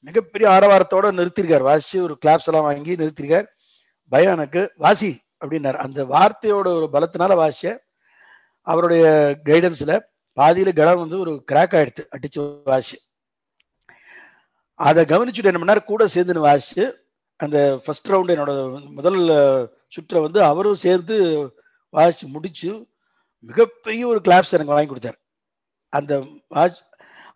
மிகப்பெரிய 0.00 0.50
ஆரவாரத்தோட 0.50 1.06
நிறுத்திருக்கார் 1.18 1.66
வாசிச்சு 1.68 2.00
ஒரு 2.00 2.18
கிளாப்ஸ் 2.26 2.46
எல்லாம் 2.46 2.64
வாங்கி 2.64 2.96
நிறுத்திருக்கார் 2.96 3.46
பயம் 4.08 4.32
எனக்கு 4.32 4.72
வாசி 4.76 5.20
அப்படின்னாரு. 5.44 5.74
அந்த 5.74 6.04
வார்த்தையோட 6.04 6.66
ஒரு 6.66 6.88
பலத்தினால 6.92 7.34
வாசிய 7.42 7.78
அவருடைய 8.60 9.06
கைடன்ஸ்ல 9.44 10.00
பாதியில 10.36 10.74
கடம் 10.74 10.98
வந்து 10.98 11.18
ஒரு 11.18 11.44
கிராக் 11.52 11.74
ஆயிடுத்து 11.78 12.06
அடிச்சு 12.10 12.60
வாசி. 12.64 12.98
அதை 14.74 15.04
கவனிச்சுட்டு 15.04 15.44
என்ன 15.44 15.60
பண்ணார்? 15.64 15.84
கூட 15.84 16.08
சேர்ந்து 16.08 16.44
வாசிச்சு 16.44 16.92
அந்த 17.36 17.80
ஃபர்ஸ்ட் 17.84 18.10
ரவுண்ட் 18.10 18.32
என்னோட 18.34 18.52
முதல் 18.90 19.20
சுற்றை 19.88 20.22
வந்து 20.22 20.42
அவரும் 20.42 20.74
சேர்ந்து 20.74 21.16
வாசிச்சு 21.92 22.26
முடிச்சு 22.26 22.86
மிகப்பெரிய 23.38 24.06
ஒரு 24.06 24.20
கிளாப்ஸ் 24.24 24.56
எனக்கு 24.56 24.72
வாங்கி 24.72 24.92
கொடுத்தாரு. 24.92 25.18
அந்த 25.88 26.26
வாஷ் 26.48 26.82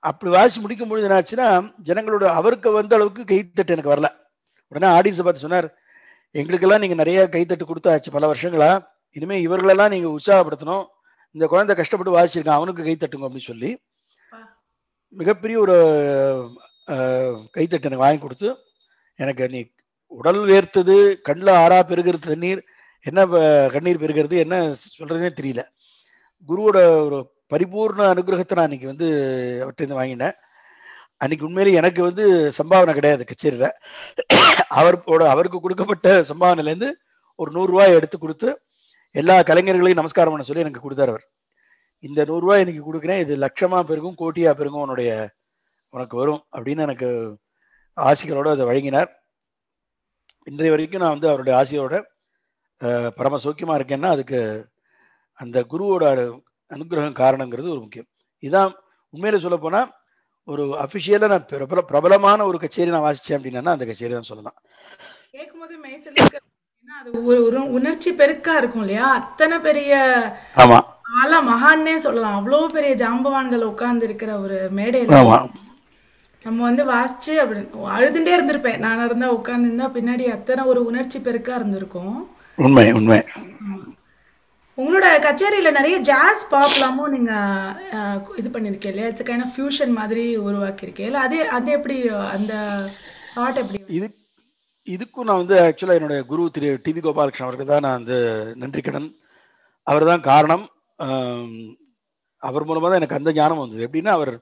அப்படி 0.09 0.31
வாசிச்சு 0.37 0.63
முடிக்கும் 0.65 0.91
பொழுது 0.91 1.07
என்ன 1.09 1.19
ஆச்சுன்னா 1.21 1.49
ஜனங்களோட 1.89 2.25
அவருக்கு 2.39 2.69
வந்த 2.79 2.95
அளவுக்கு 2.99 3.23
கைத்தட்டு 3.31 3.75
எனக்கு 3.75 3.93
வரல. 3.95 4.09
உடனே 4.73 4.89
ஆடியன்ஸை 4.97 5.25
பார்த்து 5.27 5.45
சொன்னார் 5.47 5.69
எங்களுக்கெல்லாம் 6.41 6.83
நீங்க 6.85 6.97
நிறைய 7.03 7.21
கைத்தட்டு 7.35 7.69
கொடுத்தாச்சு 7.71 8.15
பல 8.17 8.27
வருஷங்களா. 8.33 8.71
இனிமே 9.17 9.37
இவர்களெல்லாம் 9.47 9.93
நீங்க 9.95 10.09
உற்சாகப்படுத்தணும். 10.17 10.85
இந்த 11.35 11.45
குழந்தை 11.53 11.73
கஷ்டப்பட்டு 11.81 12.17
வாசிச்சிருக்கான் 12.17 12.59
அவனுக்கு 12.61 12.87
கைத்தட்டுங்க 12.89 13.27
அப்படின்னு 13.29 13.51
சொல்லி 13.51 13.71
மிகப்பெரிய 15.21 15.57
ஒரு 15.65 15.77
கைத்தட்டு 17.55 17.89
எனக்கு 17.89 18.05
வாங்கி 18.05 18.21
கொடுத்து 18.23 18.49
எனக்கு 19.23 19.45
நீ 19.55 19.61
உடல் 20.21 20.41
வேர்த்தது 20.51 20.97
கண்ணில் 21.27 21.59
ஆறா 21.63 21.79
பெருகிறது 21.91 22.31
தண்ணீர் 22.33 22.61
என்ன 23.07 23.27
கண்ணீர் 23.75 24.01
பெருகிறது 24.03 24.37
என்ன 24.45 24.57
சொல்றதுனே 24.99 25.31
தெரியல. 25.41 25.63
குருவோட 26.49 26.79
ஒரு 27.07 27.19
பரிபூர்ண 27.53 28.03
அனுகிரகத்தை 28.13 28.55
நான் 28.57 28.69
அன்னைக்கு 28.69 28.93
வந்து 28.93 29.09
அவர்கிட்ட 29.63 29.99
வாங்கினேன். 30.01 30.37
அன்னைக்கு 31.23 31.47
உண்மையிலே 31.49 31.79
எனக்கு 31.81 32.01
வந்து 32.09 32.25
சம்பாவனை 32.59 32.93
கிடையாது 32.99 33.23
கச்சேரியில். 33.31 33.71
அவரோட 34.81 35.23
அவருக்கு 35.33 35.59
கொடுக்கப்பட்ட 35.65 36.09
சம்பாவனையிலேருந்து 36.31 36.91
ஒரு 37.43 37.51
நூறுரூவாய் 37.57 37.97
எடுத்து 37.99 38.17
கொடுத்து 38.19 38.49
எல்லா 39.15 39.37
கலைஞர்களையும் 39.51 40.01
நமஸ்காரம் 40.01 40.33
பண்ண 40.35 40.47
சொல்லி 40.49 40.65
எனக்கு 40.65 40.85
கொடுத்தார் 40.85 41.13
அவர். 41.13 41.25
இந்த 42.09 42.21
நூறுரூவா 42.31 42.57
எனக்கு 42.65 42.83
கொடுக்குறேன். 42.89 43.23
இது 43.25 43.33
லட்சமாக 43.45 43.83
பெருகும் 43.91 44.19
கோட்டியாக 44.21 44.55
பெருகும் 44.61 44.83
உன்னுடைய 44.85 45.11
உனக்கு 45.95 46.15
வரும் 46.21 46.43
அப்படின்னு 46.57 46.85
எனக்கு 46.89 47.09
ஆசிகளோடு 47.97 48.51
அதை 48.55 48.67
வழங்கினார். 48.71 49.11
இன்றைய 50.51 50.73
வரைக்கும் 50.73 51.03
நான் 51.03 51.15
வந்து 51.15 51.31
அவருடைய 51.31 51.55
ஆசையோட 51.61 51.97
பரம 53.19 53.39
சௌக்கியமாக 53.45 53.79
இருக்கேன்னா 53.79 54.11
அதுக்கு 54.17 54.41
அந்த 55.39 55.59
குருவோட 55.73 56.05
அனுகிரகம் 56.71 57.21
காரணங்கிறது 57.23 57.75
ஒரு 57.75 57.81
முக்கியம். 57.85 58.09
இதான் 58.43 58.73
உண்மையில 59.15 59.41
சொல்ல 59.45 59.57
போனா 59.57 59.81
ஒரு 60.49 60.63
அபிஷியலா 60.85 61.31
நான் 61.33 61.49
பிரபல 61.51 61.81
பிரபலமான 61.91 62.47
ஒரு 62.51 62.59
கச்சேரி 62.63 62.91
நான் 62.95 63.07
வாசிச்சேன் 63.07 63.39
அப்படின்னா 63.39 63.75
அந்த 63.77 63.87
கச்சேரி 63.91 64.13
தான் 64.15 64.31
சொல்லலாம். 64.31 64.57
கேட்கும்போது 65.37 65.75
மெய்சிலிருக்க 65.85 66.39
அது 66.89 67.11
ஒரு 67.31 67.61
உணர்ச்சி 67.77 68.11
பெருக்கா 68.21 68.55
இருக்கும் 68.61 68.83
இல்லையா? 68.85 69.07
அத்தனை 69.19 69.57
பெரிய 69.67 69.93
ஆமா. 70.63 70.79
ஆளா 71.21 71.39
மகான்னே 71.49 71.95
சொல்லலாம். 72.07 72.37
அவ்வளோ 72.39 72.59
பெரிய 72.77 72.93
ஜாம்பவான்கள் 73.03 73.69
உட்கார்ந்து 73.71 74.07
இருக்கிற 74.09 74.31
ஒரு 74.45 74.59
மேடையில 74.79 75.19
நம்ம 76.45 76.61
வந்து 76.67 76.85
வாசிச்சு 76.91 77.33
அப்படி 77.43 77.61
அழுதுண்டே 77.95 78.33
இருந்திருப்பேன். 78.37 78.83
நான் 78.85 79.05
இருந்தா 79.07 79.29
உட்கார்ந்துருந்தா 79.39 79.89
பின்னாடி 79.97 80.27
அத்தனை 80.37 80.63
ஒரு 80.73 80.83
உணர்ச்சி 80.91 81.19
பெருக்கா 81.19 81.55
இருந்திருக்கும். 81.61 82.15
உண்மை 82.59 82.87
உண்மை. 82.99 83.19
உங்களோட 84.79 85.07
கச்சேரியில் 85.25 85.77
நிறைய 85.79 85.97
ஜாஸ் 86.09 86.43
பாப்லாமும் 86.53 87.13
நீங்கள் 87.15 88.37
இது 88.41 88.49
பண்ணியிருக்கீங்க 88.55 88.93
இல்லையா? 88.93 89.09
இட்ஸ் 89.11 89.27
கைண்ட் 89.29 89.45
ஆஃப் 89.47 89.55
ஃபியூஷன் 89.57 89.93
மாதிரி 90.01 90.25
இல்லை 91.07 91.21
அதே 91.27 91.41
அது 91.57 91.71
எப்படி 91.79 91.97
அந்த 92.37 92.53
தாட் 93.37 93.61
எப்படி? 93.63 93.81
இது 93.99 94.07
இதுக்கும் 94.95 95.29
நான் 95.29 95.43
வந்து 95.43 95.57
ஆக்சுவலாக 95.67 95.99
என்னுடைய 95.99 96.21
குரு 96.31 96.45
திரு 96.55 96.69
டிவி 96.87 97.01
கோபாலகிருஷ்ணன் 97.07 97.49
அவருக்கு 97.49 97.67
தான் 97.73 97.85
நான் 97.87 97.99
வந்து 98.01 98.19
நன்றி 98.63 98.83
கடன். 98.87 99.09
அவர் 99.87 100.11
தான் 100.13 100.27
காரணம். 100.31 100.65
அவர் 102.43 102.67
மூலமாக 102.69 102.89
தான் 102.91 103.01
எனக்கு 103.01 103.19
அந்த 103.21 103.31
ஞானம் 103.41 103.63
வந்தது. 103.63 103.87
எப்படின்னா 103.87 104.13
அவர் 104.19 104.33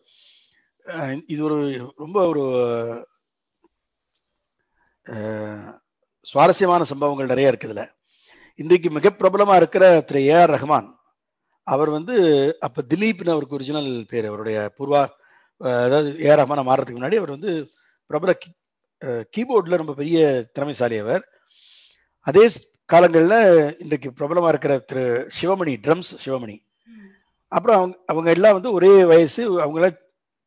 இது 1.35 1.41
ஒரு 1.49 1.59
ரொம்ப 2.05 2.19
ஒரு 2.31 2.45
சுவாரஸ்யமான 6.27 6.85
சம்பவங்கள் 6.93 7.33
நிறைய 7.33 7.53
இருக்குது 7.53 7.85
இன்றைக்கு 8.59 8.89
மிக 8.95 9.11
பிரபலமா 9.19 9.57
இருக்கிற 9.61 9.85
திரு 10.07 10.21
ஏ 10.29 10.33
ஆர் 10.39 10.53
ரஹ்மான். 10.55 10.87
அவர் 11.67 11.91
வந்து 11.97 12.15
அப்ப 12.67 12.83
திலீப்னு 12.93 13.33
அவருக்கு 13.35 13.57
ஒரிஜினல் 13.59 13.91
பேர். 14.13 14.27
அவருடைய 14.31 14.57
பூர்வா 14.77 15.03
அதாவது 15.85 16.09
ஏஆர் 16.27 16.41
ரஹ்மானா 16.41 16.63
மாறுறதுக்கு 16.69 16.99
முன்னாடி 16.99 17.19
அவர் 17.21 17.33
வந்து 17.35 17.53
பிரபல 18.11 18.33
கீபோர்டில் 19.35 19.81
ரொம்ப 19.83 19.95
பெரிய 20.01 20.19
திறமைசாலி 20.57 20.97
அவர். 21.05 21.23
அதே 22.27 22.45
காலங்களில் 22.93 23.39
இன்றைக்கு 23.85 24.11
பிரபலமாக 24.19 24.53
இருக்கிற 24.55 24.75
திரு 24.91 25.05
சிவமணி 25.39 25.75
ட்ரம்ஸ் 25.85 26.11
சிவமணி. 26.25 26.57
அப்புறம் 27.53 27.79
அவங்க 27.79 27.97
அவங்க 28.13 28.31
எல்லாம் 28.37 28.57
வந்து 28.59 28.73
ஒரே 28.79 28.93
வயசு 29.13 29.45
அவங்கள 29.65 29.89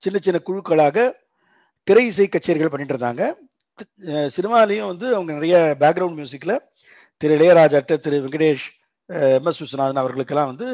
சின்ன 0.03 0.17
சின்ன 0.25 0.41
குழுக்களாக 0.49 1.07
திரை 1.87 2.05
இசை 2.11 2.27
கச்சேரிகள் 2.27 2.73
பண்ணிட்டு 2.73 2.95
இருந்தாங்க. 2.95 3.23
சினிமாலையும் 4.35 4.91
வந்து 4.91 5.07
அவங்க 5.15 5.31
நிறைய 5.39 5.55
பேக்ரவுண்ட் 5.85 6.19
மியூசிக்கில் 6.19 6.55
திரு 7.21 7.33
இளையராஜாட்ட 7.37 7.95
திரு 8.05 8.17
வெங்கடேஷ் 8.25 8.67
எம் 9.37 9.47
எஸ் 9.49 9.59
விஸ்வநாதன் 9.63 10.01
அவர்களுக்கெல்லாம் 10.01 10.51
வந்து 10.51 10.67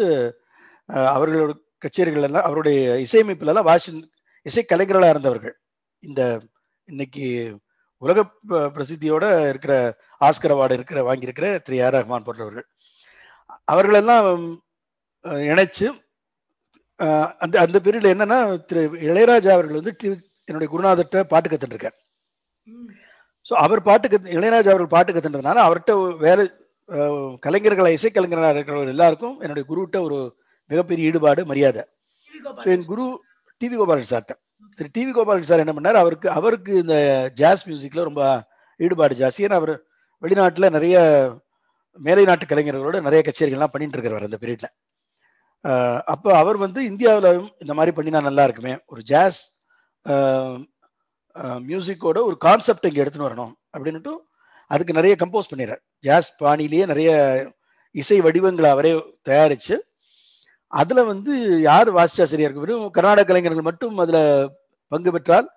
அவர்களோட 1.15 1.53
கச்சேரிகள் 1.85 2.27
எல்லாம் 2.27 2.47
அவருடைய 2.49 2.79
இசையமைப்புலலாம் 3.05 3.67
வாஷிங் 3.69 4.01
இசை 4.45 4.63
கலைஞர்களாக 4.69 5.13
இருந்தவர்கள். 5.13 5.55
இந்த 6.03 6.21
இன்னைக்கு 6.89 7.25
உலக 8.01 8.23
பிரசித்தியோட 8.75 9.25
இருக்கிற 9.49 9.73
ஆஸ்கர் 10.21 10.53
அவார்டு 10.55 10.77
இருக்கிற 10.79 11.01
வாங்கியிருக்கிற 11.07 11.47
திரு 11.61 11.77
ஆர் 11.85 11.95
ரஹ்மான் 11.97 12.27
போன்றவர்கள். 12.27 12.67
அவர்களெல்லாம் 13.71 14.27
இணைச்சு 15.51 15.87
அந்த 17.43 17.55
அந்த 17.65 17.77
பீரியட்ல 17.85 18.13
என்னன்னா 18.15 18.39
திரு 18.69 18.81
இளையராஜா 19.09 19.51
அவர்கள் 19.57 19.79
வந்து 19.81 19.93
என்னுடைய 20.47 20.69
குருநாதர்கிட்ட 20.73 21.21
பாட்டு 21.33 21.49
கத்துட்டு 21.49 21.91
ஸோ 23.47 23.53
அவர் 23.65 23.81
பாட்டு 23.89 24.07
கத்து 24.11 24.33
இளையராஜா 24.37 24.71
அவர்கள் 24.73 24.93
பாட்டு 24.95 25.11
கத்துனதுனால 25.15 25.61
அவர்கிட்ட 25.67 25.93
வேலை 26.25 26.45
கலைஞர்களை 27.45 27.91
இசைக்கலைஞர்களாக 27.97 28.57
இருக்கிறவர் 28.57 28.93
எல்லாருக்கும் 28.95 29.37
என்னுடைய 29.43 29.63
குருவிட்ட 29.69 29.97
ஒரு 30.07 30.17
மிகப்பெரிய 30.71 31.09
ஈடுபாடு 31.09 31.41
மரியாதை. 31.51 31.83
ஸோ 32.63 32.67
என் 32.75 32.89
குரு 32.91 33.05
டிவி 33.61 33.75
கோபாலன் 33.79 34.11
சார்ட்ட. 34.11 34.33
திரு 34.79 34.89
டிவி 34.97 35.11
கோபாலன் 35.17 35.49
சார் 35.49 35.63
என்ன 35.63 35.73
பண்ணார்? 35.77 35.99
அவருக்கு 36.03 36.27
அவருக்கு 36.39 36.71
இந்த 36.83 36.95
ஜாஸ் 37.41 37.65
மியூசிக்கில் 37.69 38.07
ரொம்ப 38.09 38.23
ஈடுபாடு 38.79 39.13
ஜாஸ்தி. 39.21 39.45
ஏன்னா 39.47 39.59
அவர் 39.61 39.73
வெளிநாட்டில் 40.23 40.73
நிறைய 40.77 40.97
மேலை 41.99 42.23
நாட்டு 42.29 42.45
கலைஞர்களோட 42.51 42.97
நிறைய 43.07 43.21
கச்சேரிகள்லாம் 43.27 43.73
பண்ணிட்டு 43.73 43.97
இருக்கிறவர் 43.97 44.27
அந்த 44.27 44.39
பீரியட்ல. 44.43 44.69
அப்போ 46.13 46.29
அவர் 46.41 46.57
வந்து 46.65 46.79
இந்தியாவில் 46.91 47.29
இந்த 47.63 47.73
மாதிரி 47.77 47.93
பண்ணினா 47.97 48.19
நல்லா 48.27 48.43
இருக்குமே. 48.47 48.73
ஒரு 48.91 49.01
ஜாஸ் 49.11 49.39
மியூசிக்கோட 51.69 52.17
ஒரு 52.29 52.37
கான்செப்ட் 52.45 52.87
இங்கே 52.89 53.01
எடுத்துன்னு 53.03 53.27
வரணும் 53.27 53.53
அப்படின்னுட்டு 53.75 54.13
அதுக்கு 54.71 54.97
நிறைய 54.97 55.13
கம்போஸ் 55.21 55.51
பண்ணிடுறார். 55.51 55.81
ஜாஸ் 56.05 56.29
பாணியிலேயே 56.41 56.85
நிறைய 56.91 57.11
இசை 57.95 58.17
வடிவங்களை 58.25 58.69
அவரே 58.75 58.91
தயாரித்து 59.29 59.75
அதில் 60.73 61.09
வந்து 61.11 61.33
யார் 61.67 61.89
வாசியாசிரியர் 61.97 62.47
இருக்கும் 62.47 62.65
வெறும் 62.65 62.87
கர்நாடக 62.95 63.27
கலைஞர்கள் 63.27 63.67
மட்டும் 63.69 63.99
அதில் 64.03 64.23
பங்கு 64.91 65.11
பெற்றால் 65.15 65.47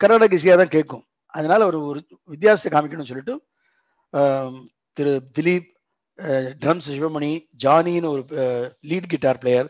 கர்நாடக 0.00 0.38
இசையாக 0.38 0.58
தான் 0.60 0.74
கேட்கும். 0.74 1.04
அதனால் 1.34 1.64
அவர் 1.66 1.78
ஒரு 1.90 2.00
வித்தியாசத்தை 2.34 2.70
காமிக்கணும்னு 2.72 3.10
சொல்லிட்டு 3.10 3.34
திரு 4.96 5.12
திலீப் 5.36 5.68
ட்ரம்ஸ் 6.62 6.88
சிவமணி 6.92 7.32
ஜானின்னு 7.64 8.12
ஒரு 8.14 8.22
லீட் 8.90 9.12
கிட்டார் 9.12 9.40
பிளேயர் 9.42 9.68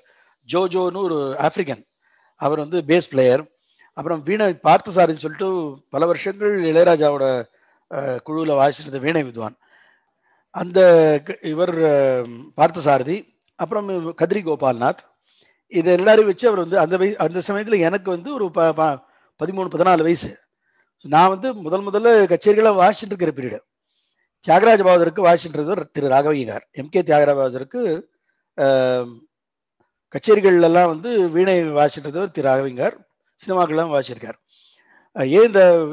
ஜோஜோன்னு 0.48 1.00
ஒரு 1.08 1.18
ஆப்பிரிக்கன் 1.46 1.82
அவர் 2.40 2.62
வந்து 2.64 2.80
பேஸ் 2.90 3.10
பிளேயர் 3.12 3.42
அப்புறம் 3.99 4.23
வீணை 4.23 4.59
பார்த்தசாரின்னு 4.62 5.17
சொல்லிட்டு 5.17 5.78
பல 5.90 6.07
வருஷங்கள் 6.07 6.61
இளையராஜாவோட 6.61 7.45
குழுவில் 8.23 8.50
வாசிச்சிருந்த 8.50 8.99
வீணை 8.99 9.23
வித்வான். 9.23 9.55
அந்த 10.50 10.78
க- 11.25 11.38
இவர் 11.43 11.75
பார்த்த 12.55 12.81
பார்த்தசாரதி 12.81 13.28
அப்புறம் 13.54 13.89
கதிரி 13.91 14.43
கோபால்நாத். 14.43 14.99
இது 15.67 15.93
எல்லாரையும் 15.93 16.26
வச்சு 16.26 16.49
அவர் 16.49 16.58
வந்து 16.58 16.78
அந்த 16.78 16.97
வயசு 16.97 17.19
அந்த 17.19 17.41
சமயத்தில் 17.41 17.80
எனக்கு 17.80 18.11
வந்து 18.11 18.34
ஒரு 18.34 18.50
ப- 18.50 18.73
ப- 18.73 19.00
பதிமூணு 19.45 19.69
பதினாலு 19.69 20.02
வயசு. 20.02 20.39
நான் 21.02 21.28
வந்து 21.28 21.54
முதல் 21.54 21.87
முதல்ல 21.91 22.28
கச்சேரிகளை 22.28 22.73
வாசிச்சுட்டு 22.73 23.13
இருக்கிற 23.13 23.32
பீரியடு. 23.32 23.61
தியாகராஜ 24.49 24.82
பாவதருக்கு 24.82 25.37
வாசிச்சுட்டு 25.37 25.91
திரு 25.91 26.08
ராகவியார் 26.08 26.71
எம் 26.71 26.89
கே 26.89 27.02
தியாகராஜருக்கு 27.02 28.02
கச்சேரிகள் 30.08 30.63
எல்லாம் 30.63 30.89
வந்து 30.89 31.28
வீணை 31.28 31.63
வாசிச்சுட்டு 31.63 32.30
திரு 32.30 32.49
ராகவிங்கார் 32.49 33.06
சினிமாக்கள்லாம் 33.46 33.92
வாசிச்சிருக்கார். 33.94 34.38
ஏன் 35.26 35.46
இந்த 35.46 35.84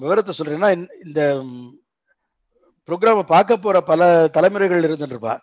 விவரத்தை 0.00 0.34
சொல்றேன்னா 0.38 0.88
இந்த- 1.04 1.44
ப்ரோக்ராமை 2.86 3.22
பார்க்க 3.22 3.56
போற 3.56 3.80
பல 3.80 4.28
தலைமுறைகள் 4.28 4.82
இருந்துருப்பா 4.82 5.38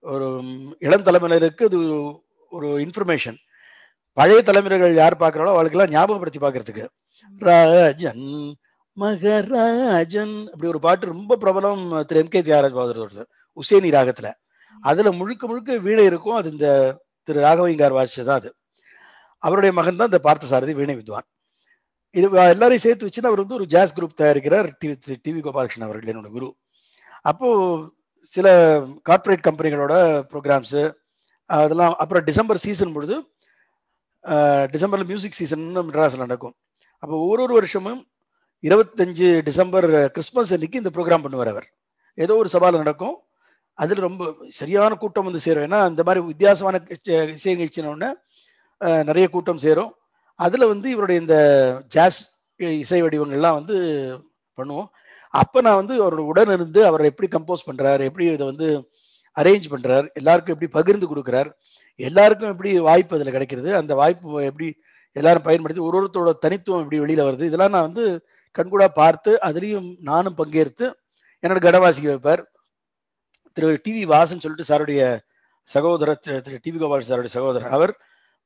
ஒரு 0.00 0.42
இளம் 0.78 1.02
தலைமுறையினருக்கு 1.02 1.64
இது 1.64 1.78
ஒரு- 1.80 2.22
இன்ஃபர்மேஷன் 2.52 3.36
பழைய 4.12 4.42
தலைமுறைகள் 4.42 4.94
யார் 4.94 5.16
பார்க்கறாங்களோ 5.16 5.52
அவளுக்கெல்லாம் 5.52 5.88
ஞாபகப்படுத்தி 5.88 6.38
பார்க்கறதுக்கு. 6.38 6.86
ராஜன் 7.38 8.54
மகராஜன் 9.00 10.44
அப்படி 10.44 10.66
ஒரு 10.66 10.78
பாட்டு 10.78 11.06
ரொம்ப 11.06 11.36
பிரபலம் 11.40 12.04
திரு 12.04 12.20
எம் 12.20 12.28
கே 12.28 12.40
தியாகராஜ் 12.40 12.78
பாதரோட 12.78 13.24
உசேனி 13.52 13.90
ராகத்துல. 13.90 14.32
அதுல 14.80 15.12
முழுக்க 15.12 15.46
முழுக்க 15.46 15.76
வீணை 15.76 16.04
இருக்கும். 16.04 16.34
அது 16.34 16.50
இந்த 16.50 16.98
திரு 17.22 17.40
ராகவிங்கார் 17.40 17.94
வாசிச்சதான் 17.94 18.38
அது. 18.40 18.54
அவருடைய 19.44 19.74
மகன் 19.74 19.96
தான் 19.96 20.10
இந்த 20.10 20.20
பார்த்தசாரதி 20.24 20.72
வீணை 20.72 20.94
வித்வான். 20.94 21.26
இது 22.10 22.30
எல்லாரையும் 22.30 22.78
சேர்த்து 22.78 23.06
வச்சுன்னா 23.06 23.26
அவர் 23.26 23.38
வந்து 23.38 23.54
ஒரு 23.54 23.66
jazz 23.66 24.00
group 24.00 24.20
தயாரிக்கிறார் 24.20 24.72
T V 24.84 24.96
Thiru 24.96 25.18
T V 25.28 25.44
Gopalakrishnan 25.44 25.82
அவர்கள் 25.82 26.14
என்னோட 26.14 26.30
குரு. 26.30 26.56
அப்போ 27.22 27.80
சில 28.20 28.80
கார்ப்பரேட் 29.02 29.46
கம்பெனிகளோட 29.46 30.24
ப்ரோக்ராம்ஸு 30.32 30.94
அதெல்லாம் 31.46 31.94
அப்புறம் 31.98 32.24
டிசம்பர் 32.24 32.56
சீசன் 32.56 32.92
பொழுது 32.92 33.24
டிசம்பரில் 34.72 35.04
மியூசிக் 35.04 35.32
சீசன் 35.32 35.60
மெட்ராஸில் 35.60 36.16
நடக்கும். 36.16 36.54
அப்போ 36.98 37.26
ஒரு 37.26 37.42
ஒரு 37.42 37.54
வருஷமும் 37.54 38.06
இருபத்தஞ்சு 38.62 39.42
டிசம்பர் 39.42 40.10
கிறிஸ்மஸ் 40.10 40.52
அன்னைக்கு 40.52 40.78
இந்த 40.78 40.90
ப்ரோக்ராம் 40.94 41.22
பண்ணுவார் 41.22 41.48
அவர். 41.48 41.72
ஏதோ 42.14 42.36
ஒரு 42.36 42.48
சவால் 42.48 42.76
நடக்கும். 42.76 43.16
அதில் 43.74 43.98
ரொம்ப 43.98 44.34
சரியான 44.48 44.94
கூட்டம் 44.94 45.24
வந்து 45.24 45.40
சேரும். 45.40 45.70
ஏன்னா 45.70 45.88
இந்த 45.88 46.02
மாதிரி 46.02 46.24
வித்தியாசமான 46.24 46.80
இசை- 46.88 47.36
நிகழ்ச்சினோடனே 47.44 48.12
நிறைய 48.80 49.26
கூட்டம் 49.34 49.62
சேரும். 49.66 49.92
அதில் 50.40 50.70
வந்து 50.72 50.88
இவருடைய 50.94 51.18
இந்த 51.24 51.36
ஜாஸ் 51.94 52.20
இசை 52.82 53.00
வடிவங்கள்லாம் 53.02 53.58
வந்து 53.58 53.76
பண்ணுவோம். 54.58 54.88
அப்போ 55.34 55.58
நான் 55.66 55.80
வந்து 55.80 55.94
அவரோட 56.04 56.22
உடன் 56.32 56.52
இருந்து 56.56 56.80
அவர் 56.88 57.08
எப்படி 57.10 57.28
கம்போஸ் 57.34 57.68
பண்ணுறாரு 57.68 58.02
எப்படி 58.08 58.26
இதை 58.32 58.46
வந்து 58.52 58.68
அரேஞ்ச் 59.36 59.66
பண்ணுறார் 59.72 60.06
எல்லாருக்கும் 60.20 60.54
எப்படி 60.54 60.70
பகிர்ந்து 60.78 61.06
கொடுக்குறார் 61.12 61.50
எல்லாருக்கும் 62.00 62.52
எப்படி 62.52 62.70
வாய்ப்பு 62.88 63.16
அதில் 63.16 63.34
கிடைக்கிறது 63.36 63.70
அந்த 63.80 63.92
வாய்ப்பு 64.00 64.44
எப்படி 64.50 64.68
எல்லாரும் 65.16 65.46
பயன்படுத்தி 65.48 65.82
ஒரு 65.88 65.96
ஒருத்தரோட 65.98 66.32
தனித்துவம் 66.44 66.82
எப்படி 66.84 67.00
வெளியில் 67.02 67.26
வருது 67.26 67.48
இதெல்லாம் 67.50 67.74
நான் 67.76 67.88
வந்து 67.88 68.04
கண்கூடாக 68.58 68.92
பார்த்து 69.00 69.32
அதுலேயும் 69.48 69.88
நானும் 70.10 70.38
பங்கேற்று 70.40 70.86
என்னோட 71.42 71.60
கடவாசிக்கு 71.66 72.12
வைப்பார். 72.12 72.42
திரு 73.56 73.68
டிவி 73.84 74.02
வாசன் 74.14 74.42
சொல்லிட்டு 74.44 74.70
சாருடைய 74.70 75.02
சகோதரர் 75.70 76.22
திரு 76.46 76.58
டிவி 76.64 76.78
கோபால் 76.78 77.08
சாருடைய 77.10 77.32
சகோதரர் 77.38 77.74
அவர் 77.76 77.92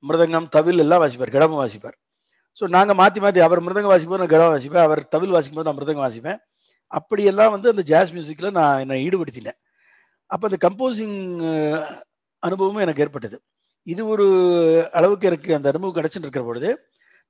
மிருதங்கம் 0.07 0.49
தவில் 0.57 0.83
எல்லாம் 0.85 1.03
வாசிப்பார் 1.03 1.35
கிடமும் 1.37 1.61
வாசிப்பார். 1.63 1.97
ஸோ 2.59 2.65
நாங்கள் 2.77 2.99
மாற்றி 3.01 3.21
மாற்றி 3.25 3.41
அவர் 3.47 3.65
மிருதங்கம் 3.67 3.93
வாசிக்கும்போது 3.93 4.23
நான் 4.23 4.35
கிடம் 4.35 4.53
வாசிப்பேன். 4.55 4.85
அவர் 4.89 5.01
தவில் 5.15 5.35
வாசிக்கும்போது 5.37 5.69
நான் 5.69 5.79
மிருதங்கம் 5.79 6.07
வாசிப்பேன். 6.07 6.39
அப்படியெல்லாம் 6.99 7.53
வந்து 7.55 7.69
அந்த 7.73 7.83
ஜாஸ் 7.91 8.13
மியூசிக்கில் 8.17 8.57
நான் 8.59 8.81
என்னை 8.83 9.01
ஈடுபடுத்தினேன் 9.07 9.59
அப்போ 10.31 10.45
அந்த 10.49 10.59
கம்போசிங் 10.65 11.17
அனுபவமும் 12.43 12.85
எனக்கு 12.87 13.03
ஏற்பட்டது. 13.05 13.37
இது 13.87 14.03
ஒரு 14.13 14.27
அளவுக்கு 14.99 15.29
எனக்கு 15.31 15.51
அந்த 15.59 15.69
அனுபவம் 15.73 15.97
கிடைச்சிட்டு 15.99 16.27
இருக்கிற 16.27 16.45
பொழுது 16.49 16.71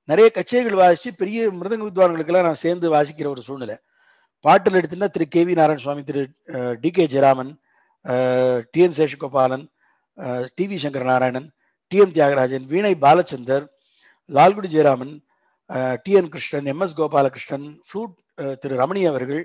நிறைய 0.09 0.27
கச்சேரிகள் 0.37 0.81
வாசித்து 0.81 1.19
பெரிய 1.21 1.39
மிருதங்க 1.59 1.85
வித்வான்களுக்கெல்லாம் 1.87 2.47
நான் 2.49 2.63
சேர்ந்து 2.65 2.87
வாசிக்கிற 2.95 3.27
ஒரு 3.33 3.41
சூழ்நிலை. 3.47 3.75
பாட்டில் 4.45 4.77
எடுத்தீங்கன்னா 4.79 5.13
Thiru 5.15 5.25
K 5.35 5.41
V 5.47 5.53
Narayana 5.59 5.81
Swami 5.85 6.03
Thiru 6.09 6.21
T 6.83 6.89
K 6.97 7.05
Jayaraman 7.13 7.51
T 8.73 8.81
N 8.85 8.97
Seshagopalan 8.99 9.65
T 10.57 10.65
V 10.71 10.77
Sankara 10.83 11.05
Narayanan 11.11 11.47
T 11.91 11.97
M 11.99 12.13
Thiagarajan 12.15 12.65
Veena 12.71 12.93
Balachander 13.03 13.65
Lalgudi 14.29 14.69
Jayaraman 14.73 15.13
T 16.05 16.13
N 16.19 16.31
Krishnan 16.33 16.69
M 16.71 16.83
S 16.85 16.97
Gopalakrishnan 16.99 17.67
flute 17.87 18.13
Thiru 18.61 18.75
Ramani 18.81 19.01
அவர்கள். 19.11 19.41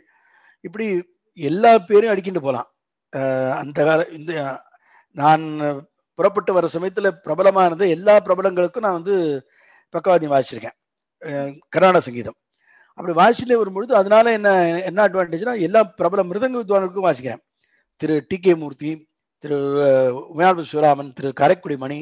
இப்படி 0.64 0.86
எல்லா 1.38 1.72
பேரையும் 1.88 2.12
அடிக்கிட்டு 2.14 2.42
போகலாம் 2.42 2.68
அந்த 3.60 3.78
கால 3.84 4.00
இந்த 4.18 4.32
நான் 5.16 5.44
புறப்பட்டு 6.18 6.52
வர 6.52 6.66
சமயத்தில் 6.68 7.18
பிரபலமாக 7.24 7.68
இருந்த 7.68 7.86
எல்லா 7.96 8.14
பிரபலங்களுக்கும் 8.26 8.86
நான் 8.86 8.98
வந்து 8.98 9.14
பக்கவாதியம் 9.94 10.34
வாசிச்சிருக்கேன். 10.34 10.76
கர்நாடக 11.74 12.02
சங்கீதம். 12.06 12.36
அப்படி 12.98 13.14
வாசிச்சுட்டு 13.20 13.60
வரும்பொழுது 13.60 13.92
அதனால 14.00 14.32
என்ன 14.32 14.48
என்ன 14.88 15.00
அட்வான்டேஜ்னா 15.06 15.54
எல்லா 15.66 15.80
பிரபல 15.98 16.22
மிருதங்க 16.24 16.60
வித்வான்களுக்கும் 16.60 17.08
வாசிக்கிறேன். 17.08 17.42
திரு 18.00 18.16
டி 18.30 18.36
கே 18.38 18.54
மூர்த்தி 18.54 18.90
திரு 19.44 19.56
அஹ், 19.86 20.64
சிவராமன் 20.70 21.12
திரு 21.12 21.30
காரைக்குடி 21.40 21.76
மணி 21.76 21.98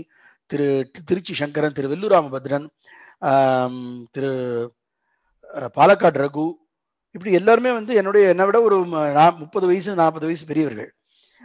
திரு 0.52 0.66
திருச்சி 1.08 1.34
சங்கரன் 1.40 1.76
திரு 1.76 1.90
வெல்லூராமபத்ரன் 1.92 2.66
திரு 4.14 4.30
பாலக்காடு 5.76 6.20
ரகு 6.24 6.46
இப்படி 7.14 7.32
எல்லாருமே 7.38 7.70
வந்து 7.76 7.92
என்னுடைய 8.00 8.32
என்னை 8.32 8.44
விட 8.48 8.58
ஒரு 8.66 8.76
முப்பது 9.40 9.64
வயசு 9.70 9.96
நாற்பது 10.00 10.28
வயசு 10.28 10.44
பெரியவர்கள். 10.50 10.90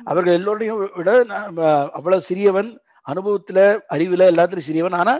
அவர்கள் 0.09 0.37
எல்லோரையும் 0.39 0.79
விட 0.99 1.11
நான் 1.31 1.57
அவ்வளவு 1.97 2.27
சிறியவன் 2.29 2.69
அனுபவத்துல 3.11 3.59
அறிவுல 3.95 4.27
எல்லாத்துலயும் 4.31 4.69
சிறியவன். 4.69 4.97
ஆனா 5.01 5.13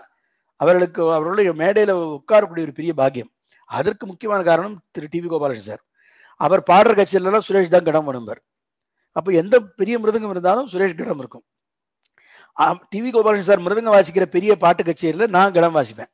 அவர்களுக்கு 0.59 1.01
அவர்களுடைய 1.15 1.49
மேடையில 1.61 1.95
உட்காரக்கூடிய 2.19 2.67
ஒரு 2.67 2.77
பெரிய 2.79 2.93
பாக்கியம். 3.01 3.31
அதற்கு 3.69 4.03
முக்கியமான 4.11 4.41
காரணம் 4.49 4.77
Thiru 4.95 5.07
T 5.13 5.19
V 5.23 5.29
Gopalakrishnan 5.31 5.71
sir. 5.71 5.83
அவர் 6.41 6.61
பாடுற 6.71 6.91
கட்சியிலலாம் 6.99 7.47
சுரேஷ் 7.49 7.75
தான் 7.75 7.87
கடம் 7.89 8.07
பண்ணுவார் 8.07 8.41
அப்போ 9.17 9.29
எந்த 9.41 9.55
பெரிய 9.79 9.95
மிருதங்கம் 10.01 10.33
இருந்தாலும் 10.35 10.67
சுரேஷ் 10.73 10.99
கடம் 11.01 11.21
இருக்கும். 11.23 11.45
டிவி 12.91 13.09
கோபாலகிருஷ்ணன் 13.13 13.49
சார் 13.49 13.63
மிருதங்க 13.65 13.91
வாசிக்கிற 13.95 14.25
பெரிய 14.35 14.51
பாட்டு 14.63 14.81
கச்சேரியில் 14.87 15.33
நான் 15.35 15.55
கிடம் 15.57 15.75
வாசிப்பேன். 15.77 16.11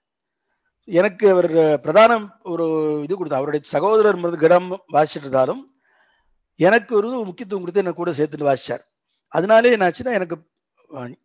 எனக்கு 0.87 1.25
அவர் 1.33 1.47
பிரதானம் 1.83 2.25
ஒரு 2.53 2.65
இது 3.05 3.13
கொடுத்தா 3.17 3.39
அவருடைய 3.39 3.61
சகோதரர் 3.75 4.19
மிருது 4.21 4.39
கிடம் 4.43 4.67
வாசிட்டு 4.95 5.25
இருந்தாலும் 5.25 5.61
எனக்கு 6.59 6.91
ஒரு 6.99 7.09
முக்கியத்துவம் 7.27 7.63
கொடுத்து 7.63 7.83
என்ன 7.83 7.93
கூட 7.99 8.11
சேர்த்துட்டு 8.17 8.49
வாசிச்சார். 8.49 8.83
அதனாலே 9.33 9.71
என்னாச்சுன்னா 9.75 10.13
எனக்கு 10.19 10.35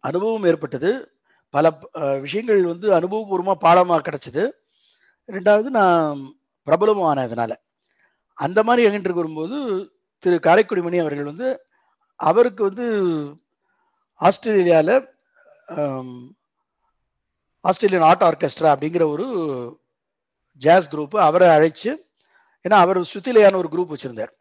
அனுபவம் 0.09 0.47
ஏற்பட்டது. 0.51 0.91
பல 1.55 1.71
விஷயங்கள் 2.25 2.63
வந்து 2.73 2.87
அனுபவபூர்வமாக 2.99 3.63
பாடமாக 3.67 4.05
கிடைச்சது. 4.07 4.45
ரெண்டாவது 5.29 5.69
நான் 5.79 6.23
பிரபலமும் 6.67 7.09
ஆனேன் 7.11 7.29
அதனால 7.29 7.53
அந்த 8.39 8.61
மாதிரி 8.67 8.87
எங்கிட்டு 8.89 9.21
வரும்போது 9.21 9.57
திரு 10.25 10.37
காரைக்குடி 10.47 10.83
மணி 10.87 10.99
அவர்கள் 11.03 11.31
வந்து 11.33 11.49
அவருக்கு 12.21 12.63
வந்து 12.69 12.87
ஆஸ்திரேலியாவில் 14.19 15.09
ஆஸ்திரேலியன் 17.61 18.09
ஆர்ட் 18.11 18.23
ஆர்கெஸ்ட்ரா 18.23 18.65
அப்படிங்கிற 18.65 19.03
ஒரு 19.03 19.27
ஜாஸ் 20.55 20.95
குரூப்பு 20.95 21.17
அவரை 21.17 21.49
அழைச்சு 21.49 21.97
ஏன்னா 22.63 22.79
அவர் 22.85 22.99
சுத்திலையான 22.99 23.55
ஒரு 23.55 23.69
குரூப் 23.73 23.95
வச்சுருந்தார். 23.95 24.33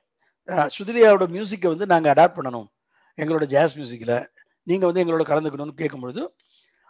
அஹ் 0.47 0.69
சுதிலியாவோட 0.77 1.25
மியூசிக்கை 1.35 1.67
வந்து 1.67 1.85
நாங்கள் 1.85 2.13
அடாப்ட் 2.13 2.37
பண்ணணும். 2.37 2.67
எங்களோட 3.15 3.45
ஜாஸ் 3.45 3.75
மியூசிக்கில் 3.75 4.29
நீங்கள் 4.63 4.91
வந்து 4.91 5.03
எங்களோட 5.03 5.21
கலந்துக்கணும்னு 5.21 5.79
கேட்கும்பொழுது 5.81 6.27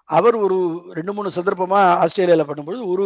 அவர் 0.03 0.35
ஒரு 0.35 0.57
ரெண்டு 0.91 1.13
மூணு 1.13 1.31
சந்தர்ப்பமாக 1.31 1.95
ஆஸ்திரேலியாவில் 1.95 2.53
பண்ணும்பொழுது 2.53 2.85
ஒரு 2.85 3.05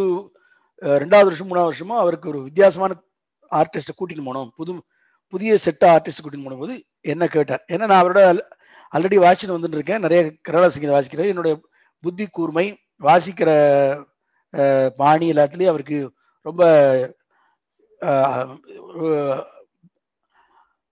ரெண்டாவது 0.80 1.24
வருஷம் 1.24 1.48
மூணாவது 1.48 1.68
வருஷமும் 1.68 1.96
அவருக்கு 1.96 2.28
ஒரு 2.28 2.42
வித்தியாசமான 2.42 3.02
ஆர்டிஸ்ட்டை 3.50 3.94
கூட்டின்னு 3.98 4.26
போனோம். 4.26 4.48
புது 4.56 4.82
புதிய 5.28 5.58
செட்ட 5.64 5.84
ஆர்டிஸ்ட் 5.84 6.22
கூட்டின்னு 6.22 6.44
போனபோது 6.44 6.84
என்ன 7.00 7.26
கேட்டார்? 7.26 7.64
ஏன்னா 7.68 7.86
நான் 7.86 8.04
அவரோட 8.04 8.38
ஆல்ரெடி 8.92 9.18
வாசின்னு 9.24 9.56
வந்துட்டு 9.56 9.78
இருக்கேன் 9.78 10.04
நிறைய 10.04 10.22
கரடா 10.48 10.68
சங்கீதம் 10.68 10.96
வாசிக்கிறேன் 10.96 11.30
என்னுடைய 11.32 11.54
புத்தி 12.02 12.24
கூர்மை 12.26 12.66
வாசிக்கிற 13.06 13.50
பாணி 15.00 15.26
எல்லாத்துலேயும் 15.32 15.72
அவருக்கு 15.72 15.98
ரொம்ப 16.46 16.62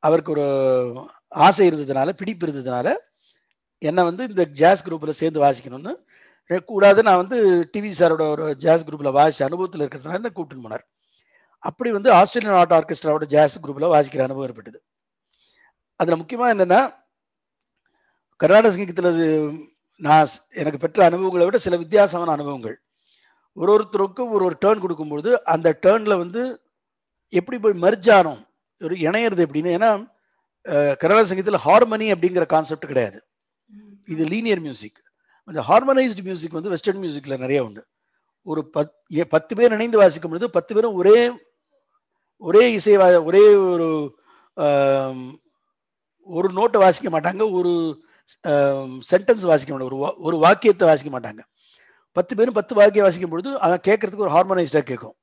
அவருக்கு 0.03 0.33
ஒரு 0.35 0.47
ஆசை 1.47 1.65
இருந்ததுனால 1.71 2.13
பிடிப்பு 2.21 2.45
இருந்ததுனால 2.47 2.89
என்னை 3.83 4.03
வந்து 4.05 4.23
இந்த 4.29 4.45
ஜாஸ் 4.61 4.85
குரூப்பில் 4.87 5.19
சேர்ந்து 5.21 5.43
வாசிக்கணும்னு 5.45 5.93
கூடாது. 6.71 7.01
நான் 7.07 7.21
வந்து 7.23 7.39
டிவி 7.73 7.91
சாரோட 7.99 8.23
ஒரு 8.35 8.45
ஜாஸ் 8.65 8.87
குரூப்பில் 8.87 9.17
வாசிச்ச 9.19 9.43
அனுபவத்தில் 9.49 9.83
இருக்கிறதுனால 9.85 10.31
கூப்பிட்டு 10.33 10.65
போனார். 10.65 10.85
அப்படி 11.65 11.91
வந்து 11.97 12.11
ஆஸ்திரேலியன் 12.13 12.59
ஆர்ட் 12.61 12.75
ஆர்கெஸ்ட்ராவோட 12.79 13.27
ஜாஸ் 13.35 13.61
குரூப்பில் 13.63 13.93
வாசிக்கிற 13.95 14.25
அனுபவம் 14.27 14.47
ஏற்பட்டது. 14.49 14.79
அதில் 16.01 16.21
முக்கியமாக 16.21 16.55
என்னென்னா 16.55 16.81
கர்நாடக 18.41 18.75
சங்கீதத்தில் 18.75 19.13
அது 19.13 19.53
நான் 19.97 20.29
எனக்கு 20.51 20.79
பெற்ற 20.79 21.05
அனுபவங்களை 21.05 21.45
விட 21.45 21.59
சில 21.59 21.77
வித்தியாசமான 21.77 22.31
அனுபவங்கள். 22.31 22.83
ஒரு 23.53 23.73
ஒருத்தருக்கும் 23.73 24.31
ஒரு 24.31 24.45
ஒரு 24.45 24.57
டேர்ன் 24.61 24.81
கொடுக்கும்பொழுது 24.81 25.33
அந்த 25.35 25.79
டேர்னில் 25.83 26.17
வந்து 26.17 26.61
எப்படி 27.29 27.59
போய் 27.59 27.81
மெர்ஜ் 27.81 28.47
ஒரு 28.79 28.95
இணையிறது 28.95 29.45
எப்படின்னு 29.45 29.77
ஏன்னா 29.77 30.07
கர்நாடக 30.97 31.25
சங்கீதத்தில் 31.25 31.73
ஹார்மனி 31.73 32.15
அப்படிங்கிற 32.15 32.47
கான்செப்ட் 32.47 32.87
கிடையாது. 32.87 33.25
இது 34.07 34.25
லீனியர் 34.25 34.61
மியூசிக் 34.61 35.03
அந்த 35.45 35.61
ஹார்மனைஸ்டு 35.69 36.23
மியூசிக் 36.23 36.53
வந்து 36.53 36.69
வெஸ்டர்ன் 36.69 36.99
மியூசிக்கில் 36.99 37.39
நிறைய 37.39 37.65
உண்டு. 37.65 37.87
ஒரு 38.43 38.71
பத் 38.75 39.17
ஏ- 39.17 39.25
பத்து 39.25 39.57
பேர் 39.57 39.73
இணைந்து 39.73 39.99
வாசிக்கும் 39.99 40.31
பொழுது 40.31 40.51
பத்து 40.51 40.75
பேரும் 40.75 40.95
ஒரே 40.95 41.31
ஒரே 42.37 42.73
இசை 42.73 42.97
ஒரே 42.97 43.55
ஒரு 43.55 44.19
ஒரு 46.25 46.49
நோட்டை 46.49 46.79
வாசிக்க 46.79 47.21
மாட்டாங்க 47.21 47.51
ஒரு 47.51 48.03
சென்டென்ஸ் 49.11 49.47
வாசிக்க 49.47 49.79
மாட்டாங்க. 49.79 49.99
ஒரு 49.99 50.15
ஒரு 50.19 50.37
வாக்கியத்தை 50.37 50.89
வாசிக்க 50.89 51.21
மாட்டாங்க. 51.21 51.39
பத்து 52.13 52.37
பேரும் 52.37 52.53
பத்து 52.53 52.75
வாக்கியம் 52.75 53.05
வாசிக்கும் 53.05 53.31
பொழுது 53.31 53.61
அதை 53.61 53.79
கேட்கறதுக்கு 53.87 54.17
ஒரு 54.17 54.31
ஹார்மனைஸ்டா 54.31 54.81
கேட்கும். 54.81 55.15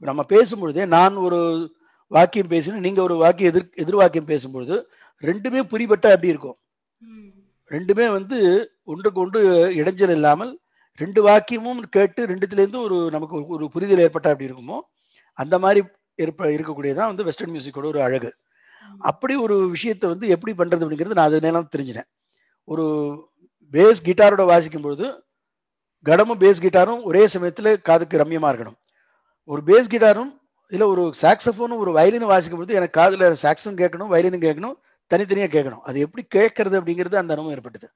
நம்ம 0.00 0.24
பேசும்பொழுதே 0.28 0.86
நான் 0.86 1.14
ஒரு 1.14 1.70
வாக்கியம் 2.06 2.46
பேசினேன் 2.46 2.80
நீங்க 2.80 3.02
ஒரு 3.02 3.14
வாக்கியம் 3.14 3.52
எதிர் 3.52 3.70
எதிர் 3.74 3.94
வாக்கியம் 3.94 4.26
பேசும்பொழுது 4.26 4.82
ரெண்டுமே 5.22 5.62
புரிபட்ட 5.62 6.08
அப்படி 6.08 6.28
இருக்கும்? 6.28 6.56
ரெண்டுமே 7.70 8.10
வந்து 8.10 8.70
ஒன்றுக்கு 8.84 9.20
ஒன்று 9.20 9.68
இடைஞ்சல் 9.76 10.10
இல்லாமல் 10.10 10.60
ரெண்டு 10.96 11.28
வாக்கியமும் 11.28 11.78
கேட்டு 11.90 12.26
ரெண்டுத்துலேருந்து 12.26 12.82
ஒரு 12.82 13.08
நமக்கு 13.10 13.60
ஒரு- 13.60 13.64
புரிதல் 13.64 13.98
ஏற்பட்டா 13.98 14.30
அப்படி 14.32 14.46
இருக்குமோ 14.46 14.80
அந்த 15.32 15.58
மாதிரி 15.58 15.86
இருப்ப 16.14 16.44
இருக்கக்கூடியதான் 16.44 17.06
வந்து 17.06 17.24
வெஸ்டர்ன் 17.24 17.52
மியூசிக்கோட 17.52 17.84
ஒரு 17.84 18.02
அழகு. 18.02 18.34
அப்படி 18.98 19.36
ஒரு 19.36 19.68
விஷயத்தை 19.68 20.10
வந்து 20.10 20.28
எப்படி 20.28 20.54
பண்றது 20.56 20.80
அப்படிங்கிறது 20.80 21.14
நான் 21.14 21.26
அது 21.26 21.40
நேரம் 21.40 21.68
தெரிஞ்சினேன் 21.76 22.19
ஒரு 22.72 22.86
பேஸ் 23.74 24.00
கிட்டாரோட 24.08 24.42
வாசிக்கும் 24.52 24.84
பொழுது 24.86 25.06
கடமும் 26.06 26.40
பேஸ் 26.42 26.62
கிட்டாரும் 26.64 27.00
ஒரே 27.08 27.22
சமயத்தில் 27.32 27.70
காதுக்கு 27.88 28.20
ரம்யமாக 28.22 28.50
இருக்கணும். 28.52 28.78
ஒரு 29.48 29.60
பேஸ் 29.68 29.90
கிட்டாரும் 29.94 30.30
இல்லை 30.72 30.86
ஒரு 30.92 31.02
சாக்ஸஃபோனும் 31.22 31.80
ஒரு 31.84 31.92
வயலினும் 31.98 32.32
வாசிக்கும் 32.32 32.60
பொழுது 32.60 32.76
எனக்கு 32.78 32.98
காதில் 33.00 33.24
சாக்ஸும் 33.42 33.78
கேட்கணும் 33.80 34.12
வயலினும் 34.14 34.44
கேட்கணும் 34.46 34.76
தனித்தனியாக 35.10 35.52
கேட்கணும். 35.56 35.82
அது 35.88 35.98
எப்படி 36.06 36.22
கேட்கறது 36.36 36.78
அப்படிங்கிறது 36.80 37.20
அந்த 37.20 37.34
அனுபவம் 37.34 37.54
ஏற்பட்டது. 37.56 37.88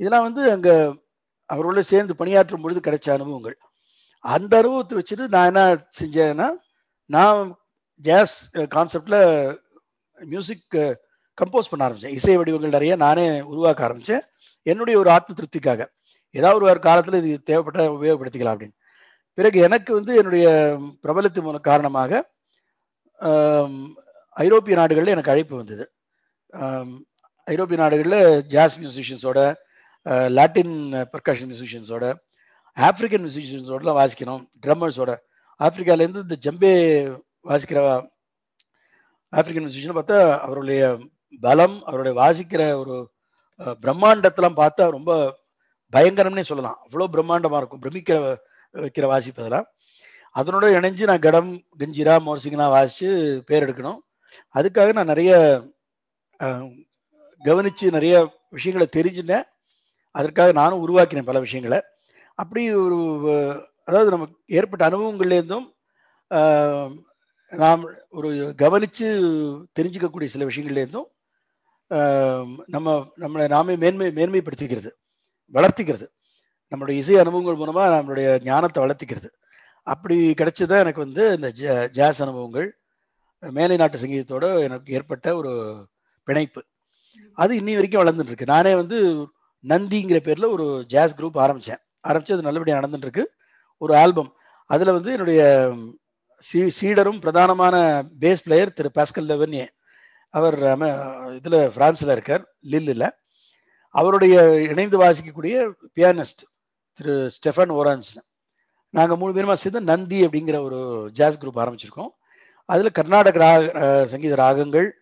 இதெல்லாம் 0.00 0.26
வந்து 0.28 0.42
அங்கே 0.54 0.74
அவரோட 1.50 1.80
சேர்ந்து 1.92 2.14
பணியாற்றும் 2.20 2.62
பொழுது 2.64 2.80
கிடைச்ச 2.86 3.08
அனுபவங்கள். 3.16 3.56
அந்த 4.24 4.52
அனுபவத்தை 4.60 4.94
வச்சுட்டு 4.98 5.24
நான் 5.34 5.50
என்ன 5.50 5.62
செஞ்சேன்னா 6.00 6.48
நான் 7.10 7.40
ஜாஸ் 8.04 8.36
கான்செப்டில் 8.76 9.20
மியூசிக் 10.18 10.76
கம்போஸ் 11.38 11.70
பண்ண 11.70 11.84
ஆரம்பித்தேன் 11.86 12.16
இசை 12.18 12.34
வடிவங்கள் 12.38 12.76
நிறைய 12.76 12.94
நானே 13.04 13.26
உருவாக்க 13.52 13.86
ஆரம்பித்தேன் 13.86 14.24
என்னுடைய 14.66 14.96
ஒரு 15.02 15.10
ஆத்ம 15.16 15.34
திருப்திக்காக. 15.38 15.80
ஏதாவது 16.34 16.68
ஒரு 16.70 16.80
காலத்தில் 16.88 17.18
இது 17.20 17.30
தேவைப்பட்ட 17.50 17.80
உபயோகப்படுத்திக்கலாம் 17.96 18.54
அப்படின்னு. 18.54 18.76
பிறகு 19.38 19.58
எனக்கு 19.66 19.90
வந்து 19.98 20.12
என்னுடைய 20.20 20.46
பிரபலத்தின் 21.04 21.46
மூலம் 21.46 21.68
காரணமாக 21.70 22.22
ஐரோப்பிய 24.36 24.74
நாடுகளில் 24.80 25.14
எனக்கு 25.14 25.32
அழைப்பு 25.32 25.54
வந்தது. 25.60 25.84
ஐரோப்பிய 27.46 27.78
நாடுகளில் 27.82 28.42
ஜாஸ் 28.54 28.76
மியூசிஷியன்ஸோட 28.80 29.40
லாட்டின் 30.36 30.76
பர்கஷன் 31.12 31.50
மியூசிஷியன்ஸோட 31.50 32.04
ஆப்பிரிக்கன் 32.76 33.24
மியூசிஷியன்ஸோடலாம் 33.24 33.98
வாசிக்கணும். 34.00 34.42
ட்ரம்மர்ஸோட 34.64 35.12
ஆப்பிரிக்காலேருந்து 35.60 36.24
இந்த 36.26 36.36
ஜம்பே 36.46 36.72
வாசிக்கிற 37.50 37.80
ஆப்பிரிக்கன் 39.32 39.66
மியூசிஷியன் 39.66 39.98
பார்த்தா 39.98 40.18
அவருடைய 40.46 40.82
பலம் 41.40 41.76
அவருடைய 41.84 42.14
வாசிக்கிற 42.20 42.62
ஒரு 42.80 42.94
பிரம்மாண்டத்தெல்லாம் 43.84 44.58
பார்த்தா 44.60 44.84
ரொம்ப 44.96 45.12
பயங்கரம்னே 45.92 46.44
சொல்லலாம். 46.48 46.78
அவ்வளோ 46.84 47.06
பிரம்மாண்டமா 47.14 47.58
இருக்கும். 47.60 47.82
பிரமிக்கிற 47.84 48.16
வைக்கிற 48.74 49.06
வாசிப்பதெல்லாம் 49.12 49.66
அதனோட 50.34 50.66
இணைஞ்சு 50.76 51.08
நான் 51.10 51.24
கடம் 51.26 51.50
கஞ்சிரா 51.80 52.14
மோர்சிங்கெல்லாம் 52.26 52.74
வாசிச்சு 52.76 53.08
பேர் 53.48 53.64
எடுக்கணும். 53.64 54.00
அதுக்காக 54.54 54.92
நான் 54.92 55.12
நிறைய 55.12 55.32
கவனிச்சு 57.40 57.86
நிறைய 57.96 58.14
விஷயங்களை 58.56 58.86
தெரிஞ்சுட்டேன். 58.96 59.46
அதற்காக 60.14 60.52
நானும் 60.52 60.82
உருவாக்கினேன் 60.84 61.28
பல 61.30 61.40
விஷயங்களை. 61.44 61.80
அப்படி 62.38 62.62
ஒரு 62.84 62.98
அதாவது 63.88 64.10
நமக்கு 64.14 64.36
ஏற்பட்ட 64.58 64.82
அனுபவங்கள்லேருந்தும் 64.88 65.66
நாம் 67.52 67.82
ஒரு 68.18 68.30
கவனிச்சு 68.62 69.06
தெரிஞ்சுக்கக்கூடிய 69.78 70.28
சில 70.34 70.46
விஷயங்கள்லேருந்தும் 70.50 71.08
நம்ம 72.66 73.06
நம்மளை 73.16 73.48
நாமே 73.48 73.76
மேன்மை 73.76 74.06
மேன்மைப்படுத்திக்கிறது 74.06 74.90
வளர்த்திக்கிறது. 75.52 76.06
நம்மளுடைய 76.70 76.90
இசை 76.90 77.18
அனுபவங்கள் 77.18 77.54
மூலமாக 77.54 78.02
நம்மளுடைய 78.02 78.44
ஞானத்தை 78.44 78.84
வளர்த்திக்கிறது. 78.84 79.28
அப்படி 79.82 80.30
கிடைச்சதான் 80.30 80.78
எனக்கு 80.78 81.00
வந்து 81.00 81.32
இந்த 81.32 81.48
ஜ 81.48 81.88
ஜாஸ் 81.88 82.22
அனுபவங்கள் 82.22 82.78
மேலை 83.38 83.76
நாட்டு 83.76 83.98
சங்கீதத்தோட 83.98 84.60
எனக்கு 84.60 84.92
ஏற்பட்ட 84.92 85.36
ஒரு 85.36 85.86
பிணைப்பு. 86.24 86.64
அது 87.32 87.60
இன்னி 87.60 87.74
வரைக்கும் 87.74 88.04
வளர்ந்துட்டு 88.04 88.26
இருக்கு 88.26 88.44
நானே 88.44 88.74
வந்து 88.74 89.28
நந்திங்கிற 89.68 90.20
பேர்ல 90.20 90.50
ஒரு 90.50 90.84
ஜாஸ் 90.88 91.20
குரூப் 91.20 91.38
ஆரம்பித்தேன் 91.38 91.78
ஆரம்பித்து 92.00 92.34
அது 92.34 92.42
நல்லபடியாக 92.42 92.86
நடந்துட்டு 92.86 92.96
இருக்கு 92.96 93.32
ஒரு 93.76 93.96
ஆல்பம். 93.96 94.34
அதில் 94.66 94.92
வந்து 94.92 95.10
என்னுடைய 95.10 95.72
சீ- 96.52 96.70
சீடரும் 96.80 97.20
பிரதானமான 97.20 98.02
பேஸ் 98.20 98.38
பிளேயர் 98.44 98.72
திரு 98.72 98.90
பாஸ்கல் 98.94 99.28
லெவன்யே. 99.28 99.66
அவர் 100.34 100.62
அமெ- 100.62 101.38
இதுல 101.38 101.70
பிரான்ஸ்ல 101.76 102.12
இருக்கார் 102.12 102.54
லில்லில். 102.70 103.10
அவருடைய 103.88 104.62
இணைந்து 104.62 104.98
வாசிக்கக்கூடிய 104.98 105.72
பியானிஸ்ட் 105.94 106.42
திரு 106.92 107.30
ஸ்டெஃபன் 107.30 107.72
ஓரான்ஸ் 107.72 108.16
நாங்கள் 108.90 109.16
மூணு 109.16 109.32
பேருமா 109.32 109.52
சேர்ந்து 109.52 109.80
நந்தி 109.80 110.26
அப்படிங்கிற 110.26 110.62
ஒரு 110.62 111.08
ஜாஸ் 111.12 111.44
குரூப் 111.44 111.58
ஆரம்பிச்சிருக்கோம். 111.58 112.08
அதில் 112.64 112.90
கர்நாடக 112.90 113.38
ராக 113.38 114.06
சங்கீத 114.06 114.34
ராகங்கள் 114.34 114.94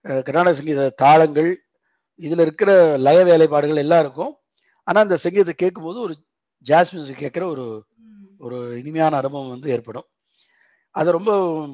கர்நாடக 0.00 0.54
சங்கீத 0.54 0.88
தாளங்கள் 0.88 1.64
இதில் 2.14 2.38
இருக்கிற 2.38 2.96
லய 2.96 3.24
வேலைப்பாடுகள் 3.24 3.76
எல்லாம் 3.76 4.00
இருக்கும். 4.00 4.36
ஆனால் 4.84 5.02
அந்த 5.02 5.16
சங்கீதத்தை 5.16 5.54
கேட்கும்போது 5.54 6.00
ஒரு 6.00 6.14
ஜாஸ் 6.58 6.94
மியூசிக் 6.94 7.20
கேட்குற 7.20 7.44
ஒரு 7.44 7.84
ஒரு 8.38 8.78
இனிமையான 8.78 9.16
அனுபவம் 9.16 9.48
வந்து 9.48 9.70
ஏற்படும். 9.70 10.06
அதை 10.90 11.12
ரொம்ப 11.12 11.68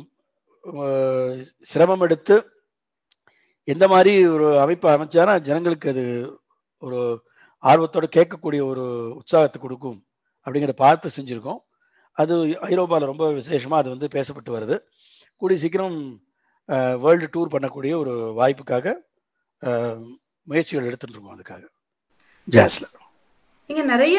சிரமம் 1.60 2.00
எடுத்து 2.00 2.52
எந்த 3.72 3.84
மாதிரி 3.92 4.12
ஒரு 4.34 4.46
அமைப்பை 4.64 4.88
அமைச்சானா 4.94 5.32
ஜனங்களுக்கு 5.48 5.88
அது 5.92 6.04
ஒரு 6.86 7.00
ஆர்வத்தோட 7.62 8.06
கேட்கக்கூடிய 8.16 8.60
ஒரு 8.70 8.84
உற்சாகத்தை 9.18 9.58
கொடுக்கும் 9.62 9.98
அப்படிங்கிறத 10.44 10.74
பார்த்து 10.84 11.16
செஞ்சுருக்கோம். 11.16 11.60
அது 12.18 12.34
ஐரோப்பாவில் 12.70 13.10
ரொம்ப 13.10 13.26
விசேஷமாக 13.38 13.82
அது 13.82 13.94
வந்து 13.94 14.08
பேசப்பட்டு 14.16 14.54
வருது. 14.56 14.76
கூடிய 15.40 15.58
சீக்கிரம் 15.64 15.98
வேர்ல்டு 17.02 17.28
டூர் 17.34 17.52
பண்ணக்கூடிய 17.54 17.92
ஒரு 18.02 18.14
வாய்ப்புக்காக 18.40 18.94
முயற்சிகள் 20.48 20.88
எடுத்துட்டுருக்கோம் 20.90 21.34
அதுக்காக. 21.36 21.62
ஜாஸில். 22.48 22.88
நீங்க 23.70 23.82
நிறைய 23.92 24.18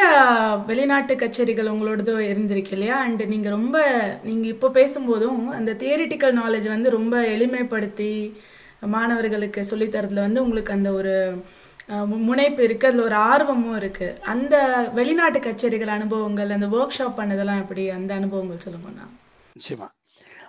வெளிநாட்டு 0.70 1.14
கச்சேரிகள் 1.16 1.72
உங்களோடது 1.74 2.14
இருந்திருக்கு 2.32 2.74
இல்லையா? 2.78 2.98
அண்ட் 3.06 3.22
நீங்க 3.34 3.48
ரொம்ப 3.58 3.78
நீங்க 4.30 4.46
இப்போ 4.54 4.68
பேசும்போதும் 4.80 5.40
அந்த 5.60 5.72
தியரிட்டிக்கல் 5.84 6.36
நாலேஜ் 6.42 6.68
வந்து 6.76 6.90
ரொம்ப 6.98 7.16
எளிமைப்படுத்தி 7.36 8.12
மாணவர்களுக்கு 8.82 9.66
சொல்லித் 9.66 9.96
வந்து 9.96 10.44
உங்களுக்கு 10.44 10.74
அந்த 10.74 10.94
ஒரு 10.94 11.44
முனைப்பு 12.06 12.64
இருக்கு. 12.64 12.88
அதுல 12.88 13.04
ஒரு 13.04 13.16
ஆர்வமும் 13.16 13.76
இருக்கு. 13.76 14.20
அந்த 14.22 14.84
வெளிநாட்டு 14.94 15.40
கச்சேரிகள் 15.40 15.88
அனுபவங்கள் 15.88 16.50
அந்த 16.50 16.68
ஒர்க் 16.68 17.02
ஷாப் 17.02 17.20
பண்ணதெல்லாம் 17.20 17.58
எப்படி? 17.58 17.90
அந்த 17.90 18.14
அனுபவங்கள் 18.14 18.58
சொல்லுங்கண்ணா 18.58 19.08
நிச்சயமா. 19.60 19.88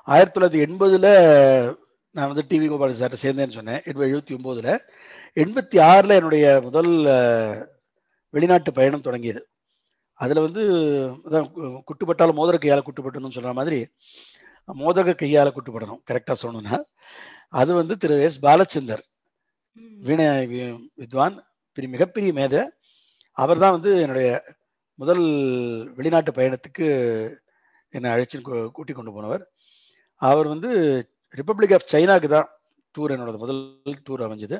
ஆயிரத்தி 0.04 0.40
தொள்ளாயிரத்தி 0.40 0.68
எண்பதுல 0.68 1.76
நான் 2.10 2.32
வந்து 2.32 2.44
டிவி 2.48 2.68
கோபால் 2.68 2.92
சார்ட்ட 2.92 3.12
சேர்ந்தேன்னு 3.22 3.52
சொன்னேன். 3.52 3.82
எண்பது 3.84 4.06
எழுபத்தி 4.06 4.30
ஒம்போதில். 4.30 4.78
எண்பத்தி 5.34 5.80
ஆறில் 5.80 6.10
என்னுடைய 6.10 6.60
முதல் 6.62 6.88
வெளிநாட்டு 8.30 8.72
பயணம் 8.72 9.00
தொடங்கியது. 9.00 9.48
அதில் 10.12 10.42
வந்து 10.42 10.72
அதான் 11.24 11.50
கு- 11.56 11.80
குட்டுப்பட்டால் 11.84 12.32
மோதிர 12.32 12.58
கையால் 12.58 12.82
குட்டுப்பட்டணும்னு 12.82 13.30
சொல்ற 13.34 13.52
மாதிரி 13.52 13.86
மோதக 14.74 15.14
கையால் 15.14 15.52
குட்டுப்படணும். 15.52 16.02
கரெக்டாக 16.10 16.34
சொல்லணும்னா. 16.42 16.82
அது 17.52 17.70
வந்து 17.80 17.94
திரு 18.02 18.16
எஸ் 18.26 18.42
பாலச்சந்தர் 18.46 19.02
வீணை 20.06 20.26
வித்வான் 21.00 21.36
பெரிய 21.76 21.90
மிகப்பெரிய 21.94 22.30
மேதை. 22.38 22.60
அவர் 23.36 23.62
தான் 23.62 23.76
வந்து 23.76 23.90
என்னுடைய 24.04 24.28
முதல் 24.98 25.24
வெளிநாட்டு 25.98 26.30
பயணத்துக்கு 26.38 26.86
என்னை 27.94 28.08
அழைச்சி 28.14 28.38
கூட்டி 28.76 28.92
கொண்டு 28.92 29.12
போனவர். 29.16 29.42
அவர் 30.20 30.48
வந்து 30.54 30.70
ரிப்பப்ளிக் 31.38 31.74
ஆஃப் 31.76 31.90
சைனாக்கு 31.92 32.28
தான் 32.34 32.48
டூர் 32.94 33.14
என்னோட 33.14 33.38
முதல் 33.44 33.60
டூர் 34.08 34.24
அமைஞ்சது. 34.26 34.58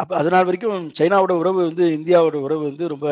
அப்போ 0.00 0.12
அது 0.20 0.30
நாள் 0.34 0.46
வரைக்கும் 0.48 0.86
சைனாவோட 0.98 1.32
உறவு 1.42 1.58
வந்து 1.68 1.84
இந்தியாவோட 1.98 2.36
உறவு 2.46 2.62
வந்து 2.70 2.84
ரொம்ப 2.94 3.08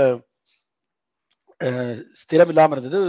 ஸ்திரம் 2.21 2.51
இல்லாமல் 2.53 2.77
இருந்தது. 2.77 3.01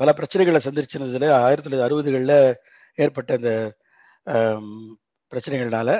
பல 0.00 0.10
பிரச்சனைகளை 0.18 0.60
சந்திச்சிருந்ததுல 0.64 1.28
ஆயிரத்தி 1.44 1.66
தொள்ளாயிரத்தி 1.66 1.88
அறுபதுகளில் 1.88 2.38
ஏற்பட்ட 2.98 3.32
அந்த 3.40 3.50
பிரச்சனைகள்னால 5.32 5.90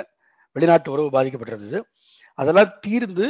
வெளிநாட்டு 0.55 0.91
உறவு 0.91 1.09
பாதிக்கப்பட்டிருந்தது. 1.11 1.79
அதெல்லாம் 2.39 2.73
தீர்ந்து 2.81 3.27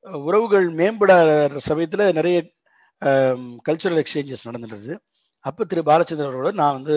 உறவுகள் 0.00 0.66
மேம்படாத 0.74 1.56
சமயத்தில் 1.56 2.12
நிறைய 2.12 2.38
கல்ச்சுரல் 3.68 4.02
எக்ஸ்சேஞ்சஸ் 4.02 4.46
நடந்துருந்தது 4.48 4.94
அப்போ 5.44 5.64
திரு 5.64 5.82
பாலச்சந்திரன் 5.82 6.30
அவரோட 6.30 6.52
நான் 6.52 6.72
வந்து 6.72 6.96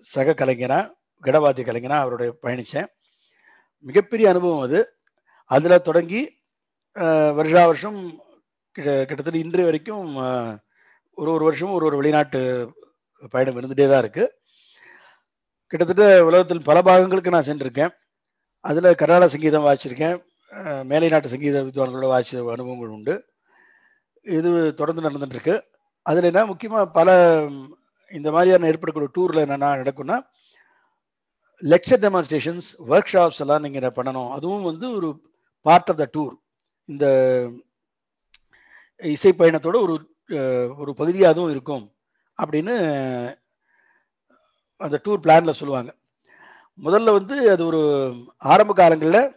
சக 0.00 0.34
கலைஞனாக 0.34 0.92
கிடவாதி 1.22 1.62
கலைஞனாக 1.62 2.02
அவருடைய 2.04 2.30
பயணித்தேன் 2.42 2.88
மிகப்பெரிய 3.86 4.28
அனுபவம் 4.28 4.60
அது. 4.60 4.80
அதில் 5.50 5.82
தொடங்கி 5.82 6.20
வருஷா 7.34 7.66
வருஷம் 7.66 7.98
கிட்ட- 8.76 9.04
கிட்டத்தட்ட 9.04 9.38
இன்று 9.38 9.64
வரைக்கும் 9.64 10.16
ஒரு 11.18 11.30
ஒரு 11.32 11.44
வருஷமும் 11.44 11.74
ஒரு 11.74 11.84
ஒரு 11.84 11.96
வெளிநாட்டு 11.96 12.40
பயணம் 13.30 13.56
இருந்துகிட்டே 13.56 13.88
தான் 13.88 14.02
இருக்குது 14.04 14.28
கிட்டத்தட்ட 15.70 16.04
உலகத்தில் 16.26 16.66
பல 16.68 16.78
பாகங்களுக்கு 16.88 17.34
நான் 17.34 17.48
சென்றிருக்கேன். 17.48 17.92
அதில் 18.68 18.98
கர்நாடக 19.00 19.30
சங்கீதம் 19.32 19.66
வாசிச்சிருக்கேன். 19.66 20.18
மேலை 20.90 21.08
நாட்டு 21.12 21.32
சங்கீத 21.32 21.62
வித்வான்களோட 21.66 22.08
வாசிச்ச 22.12 22.42
அனுபவங்கள் 22.54 22.94
உண்டு. 22.96 23.14
இது 24.38 24.50
தொடர்ந்து 24.80 25.04
நடந்துட்டுருக்கு. 25.06 25.54
அதில் 26.06 26.28
என்ன 26.30 26.44
முக்கியமாக 26.50 26.86
பல 26.98 27.08
இந்த 28.12 28.28
மாதிரியான 28.34 28.68
ஏற்படக்கூடிய 28.70 29.10
டூரில் 29.16 29.44
என்னென்ன 29.44 29.70
நடக்கும்னா 29.82 30.16
லெக்சர் 31.62 32.02
டெமான்ஸ்ட்ரேஷன்ஸ் 32.04 32.68
ஒர்க் 32.92 33.12
ஷாப்ஸ் 33.12 33.40
எல்லாம் 33.44 33.64
நீங்கள் 33.66 33.96
பண்ணணும். 33.98 34.30
அதுவும் 34.36 34.68
வந்து 34.70 34.86
ஒரு 34.98 35.08
பார்ட் 35.66 35.90
ஆஃப் 35.92 36.00
த 36.02 36.06
டூர் 36.16 36.34
இந்த 36.88 37.06
இசை 39.14 39.32
பயணத்தோட 39.38 39.76
ஒரு 39.86 39.94
ஒரு 40.82 40.92
பகுதியாகவும் 41.00 41.52
இருக்கும். 41.54 41.84
அப்படின்னு 42.38 42.76
அந்த 44.76 45.00
டூர் 45.04 45.24
பிளானில் 45.24 45.58
சொல்லுவாங்க. 45.60 45.94
முதல்ல 46.82 47.12
வந்து 47.12 47.50
அது 47.50 47.66
ஒரு 47.66 47.80
ஆரம்ப 48.38 48.72
காலங்களில் 48.72 49.34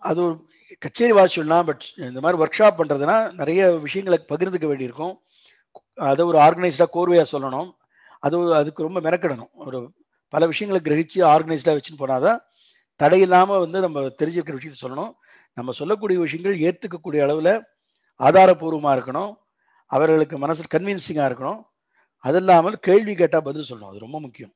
அது 0.00 0.24
ஒரு 0.24 0.46
கச்சேரி 0.78 1.12
வாசிச்சுடலாம் 1.12 1.66
பட் 1.66 1.84
இந்த 1.96 2.20
மாதிரி 2.20 2.42
ஒர்க் 2.42 2.60
ஷாப் 2.60 2.80
பண்ணுறதுனா 2.80 3.32
நிறைய 3.32 3.70
விஷயங்களை 3.70 4.24
பகிர்ந்துக்க 4.28 4.66
வேண்டியிருக்கும். 4.66 5.20
அதை 5.94 6.24
ஒரு 6.24 6.38
ஆர்கனைஸ்டாக 6.38 6.86
கோர்வையாக 6.92 7.26
சொல்லணும். 7.32 7.70
அது 8.20 8.54
அதுக்கு 8.54 8.82
ரொம்ப 8.82 9.00
மெனக்கிடணும். 9.00 9.50
ஒரு 9.54 9.92
பல 10.28 10.46
விஷயங்களை 10.46 10.80
கிரகிச்சு 10.88 11.18
ஆர்கனைஸ்டாக 11.18 11.78
வச்சுன்னு 11.78 11.98
போனாதான் 11.98 12.38
தடை 12.96 13.20
இல்லாமல் 13.20 13.58
வந்து 13.58 13.80
நம்ம 13.80 14.00
தெரிஞ்சிருக்கிற 14.00 14.58
விஷயத்த 14.58 14.74
சொல்லணும். 14.82 15.12
நம்ம 15.52 15.72
சொல்லக்கூடிய 15.72 16.20
விஷயங்கள் 16.20 16.58
ஏற்றுக்கக்கூடிய 16.58 17.22
அளவில் 17.22 17.64
ஆதாரபூர்வமாக 18.18 18.98
இருக்கணும். 18.98 19.34
அவர்களுக்கு 19.86 20.38
மனசில் 20.38 20.72
கன்வின்சிங்காக 20.74 21.30
இருக்கணும். 21.30 21.62
அது 22.24 22.38
இல்லாமல் 22.38 22.76
கேள்வி 22.78 23.14
கேட்டால் 23.14 23.46
பதில் 23.48 23.68
சொல்லணும். 23.68 23.90
அது 23.92 24.04
ரொம்ப 24.06 24.20
முக்கியம். 24.20 24.52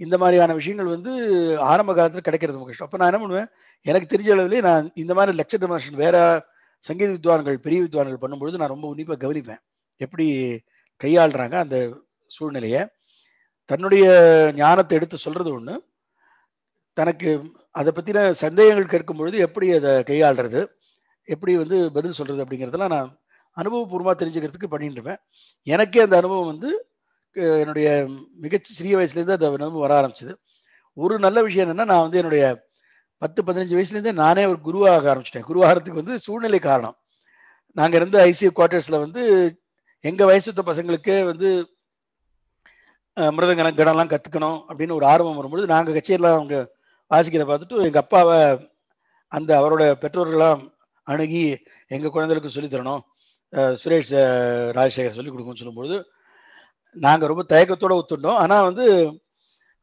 இந்த 0.00 0.18
மாதிரியான 0.18 0.54
விஷயங்கள் 0.54 0.94
வந்து 0.94 1.12
ஆரம்ப 1.72 1.94
காலத்தில் 1.94 2.26
கிடைக்கிறது 2.26 2.56
ரொம்ப 2.56 2.68
கஷ்டம். 2.68 2.86
அப்போ 2.86 2.98
நான் 3.00 3.10
என்ன 3.12 3.20
பண்ணுவேன்? 3.22 3.48
எனக்கு 3.86 4.10
தெரிஞ்ச 4.12 4.30
அளவுலேயே 4.34 4.62
நான் 4.62 4.90
இந்த 4.94 5.14
மாதிரி 5.14 5.32
லெக்சர் 5.38 5.62
டெமான்ஸ்ட்ரேஷன் 5.62 6.02
வேற 6.04 6.16
சங்கீத 6.84 7.10
வித்வான்கள் 7.12 7.56
பெரிய 7.66 7.80
வித்வான்கள் 7.82 8.22
பண்ணும்பொழுது 8.22 8.60
நான் 8.60 8.74
ரொம்ப 8.74 8.86
உன்னிப்பாக 8.88 9.20
கவனிப்பேன். 9.24 9.62
எப்படி 9.96 10.26
கையாளுறாங்க 11.00 11.56
அந்த 11.64 11.76
சூழ்நிலையை. 12.26 12.82
தன்னுடைய 13.70 14.04
ஞானத்தை 14.54 14.96
எடுத்து 14.98 15.16
சொல்றது 15.16 15.50
ஒன்று 15.52 15.74
தனக்கு 16.96 17.30
அதை 17.70 17.90
பற்றின 17.96 18.30
சந்தேகங்கள் 18.44 18.92
கேட்கும் 18.94 19.16
பொழுது 19.16 19.36
எப்படி 19.38 19.66
அதை 19.72 19.92
கையாளுறது? 20.10 20.60
எப்படி 21.28 21.52
வந்து 21.56 21.92
பதில் 21.92 22.18
சொல்றது 22.18 22.42
அப்படிங்கிறதெல்லாம் 22.44 22.94
நான் 22.96 23.10
அனுபவபூர்வமாக 23.56 24.16
தெரிஞ்சுக்கிறதுக்கு 24.16 24.66
பண்ணிட்டு 24.66 24.98
இருப்பேன் 24.98 25.20
எனக்கே 25.66 26.00
அந்த 26.00 26.16
அனுபவம் 26.16 26.50
வந்து 26.52 26.70
என்னுடைய 27.58 27.88
மிகச் 28.36 28.70
சிறிய 28.70 28.96
வயசுலேருந்து 28.96 29.36
அந்த 29.36 29.48
அனுபவம் 29.50 29.84
வர 29.84 29.94
ஆரம்பிச்சது. 30.00 30.32
ஒரு 30.96 31.18
நல்ல 31.18 31.42
விஷயம் 31.42 31.66
என்னென்னா 31.66 31.86
நான் 31.86 32.00
வந்து 32.00 32.18
என்னுடைய 32.18 32.44
பத்து 33.22 33.40
பதினஞ்சு 33.42 33.76
வயசுலேருந்தே 33.76 34.12
நானே 34.20 34.46
ஒரு 34.46 34.60
குருவாக 34.60 35.04
ஆரம்பிச்சிட்டேன். 35.12 35.48
குருவாகிறதுக்கு 35.48 36.00
வந்து 36.00 36.18
சூழ்நிலை 36.18 36.58
காரணம். 36.60 36.96
நாங்கள் 37.76 38.00
இருந்த 38.00 38.26
ஐசியூ 38.26 38.50
குவார்ட்டர்ஸில் 38.56 38.98
வந்து 38.98 39.22
எங்கள் 40.04 40.30
வயசுத்த 40.30 40.60
பசங்களுக்கே 40.66 41.24
வந்து 41.24 41.48
அஹ், 43.16 43.32
கடம்லாம் 43.78 44.12
கற்றுக்கணும் 44.12 44.58
அப்படின்னு 44.68 44.94
ஒரு 44.94 45.06
ஆர்வம் 45.06 45.36
வரும்பொழுது 45.36 45.66
நாங்கள் 45.66 45.96
கச்சேரிலாம் 45.96 46.36
அவங்க 46.36 46.56
வாசிக்கிறத 47.10 47.46
பார்த்துட்டு 47.48 47.86
எங்கள் 47.86 48.02
அப்பாவை 48.02 48.38
அந்த 49.32 49.50
அவரோட 49.60 49.82
பெற்றோர்கள்லாம் 50.02 50.62
அணுகி 51.06 51.42
எங்கள் 51.90 52.10
குழந்தைகளுக்கு 52.10 52.54
சொல்லித் 52.54 52.74
தரணும். 52.74 53.02
சுரேஷ் 53.82 54.12
ராஜசேகர் 54.78 55.16
சொல்லிக் 55.18 55.34
கொடுக்கும்னு 55.34 55.60
சொல்லும்பொழுது 55.62 55.96
நாங்கள் 56.96 57.30
ரொம்ப 57.30 57.44
தயக்கத்தோட 57.52 57.92
ஒத்துட்டோம். 58.00 58.38
ஆனால் 58.42 58.66
வந்து 58.68 58.86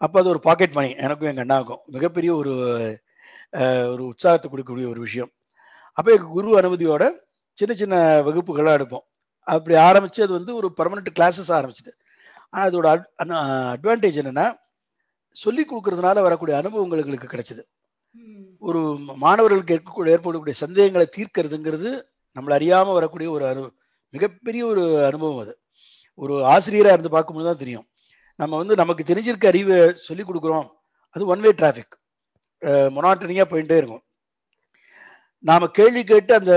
அப்போ 0.01 0.17
அது 0.21 0.31
ஒரு 0.33 0.41
பாக்கெட் 0.47 0.75
மணி 0.77 0.89
எனக்கும் 1.05 1.29
எங்கள் 1.31 1.45
அண்ணாவுக்கும். 1.45 1.81
மிகப்பெரிய 1.95 2.31
ஒரு 2.41 2.53
ஒரு 3.93 4.03
உற்சாகத்தை 4.11 4.47
கொடுக்கக்கூடிய 4.49 4.87
ஒரு 4.93 4.99
விஷயம். 5.07 5.31
அப்போ 5.97 6.09
எங்கள் 6.15 6.35
குரு 6.35 6.49
அனுமதியோட 6.59 7.03
சின்ன 7.57 7.73
சின்ன 7.81 7.95
வகுப்புகளாக 8.27 8.77
எடுப்போம். 8.79 9.05
அப்படி 9.47 9.75
ஆரம்பிச்சு 9.87 10.21
அது 10.25 10.33
வந்து 10.39 10.51
ஒரு 10.59 10.67
பர்மனெண்ட் 10.79 11.11
கிளாஸஸ் 11.17 11.51
ஆரம்பிச்சது. 11.57 11.91
ஆனால் 12.53 12.67
அதோட 12.69 12.87
அட்வான்டேஜ் 13.75 14.19
என்னன்னா 14.21 14.47
சொல்லி 15.35 15.63
கொடுக்கறதுனால 15.63 16.21
வரக்கூடிய 16.27 16.53
அனுபவங்கள் 16.61 17.01
எங்களுக்கு 17.03 17.33
கிடைச்சது. 17.33 17.63
ஒரு 18.69 18.81
மாணவர்களுக்கு 19.25 19.75
ஏற்படக்கூடிய 20.13 20.55
சந்தேகங்களை 20.63 21.07
தீர்க்கிறதுங்கிறது 21.17 21.91
நம்மள 22.39 22.53
அறியாம 22.59 22.93
வரக்கூடிய 22.97 23.29
ஒரு 23.37 23.45
அனு 23.51 23.63
மிகப்பெரிய 24.13 24.61
ஒரு 24.71 24.83
அனுபவம் 25.09 25.41
அது. 25.43 25.53
ஒரு 26.19 26.35
ஆசிரியராக 26.53 26.95
இருந்து 26.95 27.15
பார்க்கும்போது 27.15 27.47
தான் 27.49 27.61
தெரியும். 27.63 27.85
நம்ம 28.39 28.57
வந்து 28.61 28.75
நமக்கு 28.81 29.03
தெரிஞ்சிருக்க 29.09 29.47
அறிவை 29.51 29.77
சொல்லி 30.07 30.23
கொடுக்குறோம். 30.25 30.67
அது 31.15 31.23
ஒன் 31.33 31.43
வே 31.45 31.51
டிராஃபிக் 31.61 31.95
மொனாட்டனியாக 32.95 33.47
போயிட்டே 33.51 33.75
இருக்கும். 33.81 34.03
நாம் 35.43 35.73
கேள்வி 35.77 36.01
கேட்டு 36.03 36.33
அந்த 36.39 36.53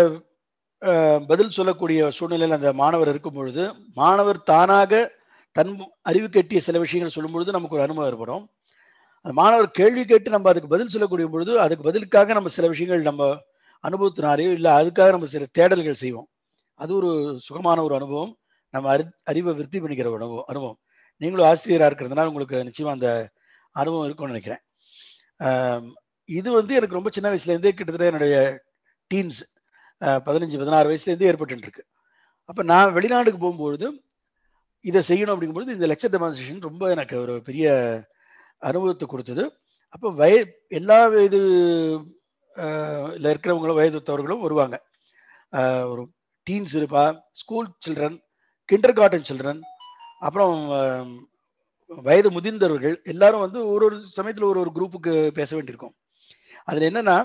பதில் 1.31 1.57
சொல்லக்கூடிய 1.57 2.09
சூழ்நிலையில் 2.17 2.57
அந்த 2.59 2.71
மாணவர் 2.81 3.11
இருக்கும் 3.13 3.37
பொழுது 3.39 3.65
மாணவர் 4.01 4.39
தானாக 4.51 5.03
தன் 5.57 5.73
அறிவு 6.11 6.29
கட்டிய 6.29 6.61
சில 6.67 6.79
விஷயங்கள் 6.85 7.15
சொல்லும் 7.17 7.35
பொழுது 7.35 7.57
நமக்கு 7.57 7.77
ஒரு 7.77 7.85
அனுபவம் 7.87 8.09
ஏற்படும். 8.11 8.45
அந்த 9.25 9.33
மாணவர் 9.41 9.69
கேள்வி 9.81 10.05
கேட்டு 10.05 10.35
நம்ம 10.35 10.51
அதுக்கு 10.53 10.73
பதில் 10.75 10.93
சொல்லக்கூடிய 10.95 11.27
பொழுது 11.35 11.53
அதுக்கு 11.65 11.89
பதிலுக்காக 11.89 12.35
நம்ம 12.39 12.53
சில 12.57 12.69
விஷயங்கள் 12.73 13.09
நம்ம 13.11 13.29
அனுபவத்தினாலேயோ 13.85 14.51
இல்லை 14.59 14.71
அதுக்காக 14.81 15.11
நம்ம 15.15 15.29
சில 15.35 15.47
தேடல்கள் 15.59 16.03
செய்வோம். 16.03 16.29
அது 16.81 16.93
ஒரு 17.01 17.11
சுகமான 17.47 17.79
ஒரு 17.87 17.95
அனுபவம். 17.99 18.33
நம்ம 18.75 18.89
அறி 18.95 19.05
அறிவை 19.31 19.53
விருத்தி 19.59 19.79
பண்ணிக்கிற 19.81 20.09
ஒரு 20.13 20.21
அனுபவம் 20.21 20.49
அனுபவம். 20.53 20.79
நீங்களும் 21.21 21.49
ஆசிரியராக 21.49 21.89
இருக்கிறதுனால 21.91 22.31
உங்களுக்கு 22.31 22.67
நிச்சயமாக 22.69 22.97
அந்த 22.99 23.09
அனுபவம் 23.81 24.07
இருக்கும்னு 24.07 24.35
நினைக்கிறேன். 24.35 24.63
இது 26.29 26.49
வந்து 26.59 26.73
எனக்கு 26.79 26.99
ரொம்ப 26.99 27.11
சின்ன 27.17 27.29
வயசுலேருந்தே 27.33 27.73
கிட்டத்தட்ட 27.77 28.11
என்னுடைய 28.11 28.37
டீன்ஸ் 29.11 29.41
பதினஞ்சு 30.27 30.57
பதினாறு 30.61 30.91
வயசுலேருந்தே 30.91 31.29
ஏற்பட்டுருக்கு 31.33 31.85
அப்போ 32.51 32.63
நான் 32.71 32.95
வெளிநாட்டுக்கு 32.97 33.41
போகும்பொழுது 33.43 33.87
இதை 34.85 35.01
செய்யணும் 35.09 35.35
அப்படிங்கும்போது 35.35 35.77
இந்த 35.77 35.87
லெக்சர் 35.91 36.13
டெமான்ஸ்ட்ரேஷன் 36.15 36.67
ரொம்ப 36.69 36.85
எனக்கு 36.95 37.15
ஒரு 37.25 37.35
பெரிய 37.49 37.67
அனுபவத்தை 38.71 39.07
கொடுத்தது. 39.09 39.45
அப்போ 39.95 40.09
வய 40.21 40.35
எல்லா 40.79 40.99
இது 41.29 41.41
இதில் 43.17 43.31
இருக்கிறவங்களும் 43.33 43.79
வயதுத்தவர்களும் 43.81 44.45
வருவாங்க. 44.47 44.77
ஒரு 45.93 46.03
டீன்ஸ் 46.47 46.75
இருப்பா 46.81 47.05
school 47.41 47.69
children 47.85 48.17
kinder 48.69 48.97
garden 48.99 49.29
children 49.29 49.61
அப்புறம் 50.27 50.57
வயது 52.07 52.29
முதிர்ந்தவர்கள் 52.37 52.97
எல்லாரும் 53.13 53.45
வந்து 53.45 53.61
ஒரு 53.73 53.85
ஒரு 53.89 53.97
சமயத்தில் 54.17 54.51
ஒரு 54.51 54.59
ஒரு 54.65 54.71
குரூப்புக்கு 54.77 55.13
பேச 55.39 55.51
வேண்டியிருக்கும். 55.57 55.95
அதில் 56.69 56.89
என்னன்னா 56.91 57.17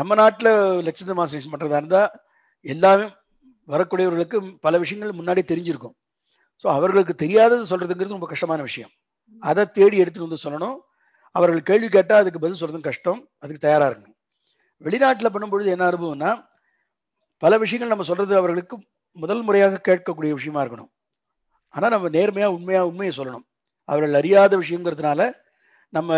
நம்ம 0.00 0.14
நாட்டில் 0.20 0.52
லெக்சர் 0.86 1.10
டெமான்ஸ்ட்ரேஷன் 1.10 1.52
பண்ணுறதா 1.54 1.80
இருந்தால் 1.80 2.12
எல்லாமே 2.74 3.06
வரக்கூடியவர்களுக்கு 3.72 4.38
பல 4.66 4.74
விஷயங்கள் 4.84 5.18
முன்னாடி 5.20 5.42
தெரிஞ்சிருக்கும். 5.50 5.94
ஸோ 6.62 6.66
அவர்களுக்கு 6.76 7.14
தெரியாதது 7.22 7.64
சொல்றதுங்கிறது 7.72 8.16
ரொம்ப 8.16 8.28
கஷ்டமான 8.32 8.60
விஷயம். 8.68 8.92
அதை 9.42 9.64
தேடி 9.78 9.96
எடுத்துட்டு 10.02 10.28
வந்து 10.28 10.44
சொல்லணும். 10.44 10.78
அவர்கள் 11.38 11.68
கேள்வி 11.70 11.88
கேட்டால் 11.96 12.22
அதுக்கு 12.22 12.42
பதில் 12.44 12.60
சொல்றதும் 12.60 12.88
கஷ்டம். 12.88 13.20
அதுக்கு 13.42 13.66
தயாராக 13.66 13.90
இருக்கணும். 13.90 14.17
வெளிநாட்டில் 14.84 15.28
பண்ணும்பொழுது 15.28 15.66
என்ன 15.66 15.90
அனுபவம்னா 15.90 16.46
பல 17.38 17.58
விஷயங்கள் 17.58 17.96
நம்ம 17.96 18.04
சொல்றது 18.04 18.36
அவர்களுக்கு 18.36 18.84
முதல் 19.12 19.42
முறையாக 19.42 19.80
கேட்கக்கூடிய 19.84 20.30
விஷயமா 20.30 20.62
இருக்கணும். 20.62 20.90
ஆனால் 21.68 21.90
நம்ம 21.90 22.08
நேர்மையாக 22.08 22.54
உண்மையாக 22.54 22.86
உண்மையை 22.86 23.16
சொல்லணும். 23.16 23.46
அவர்கள் 23.84 24.14
அறியாத 24.14 24.58
விஷயங்கிறதுனால 24.58 25.32
நம்ம 25.88 26.16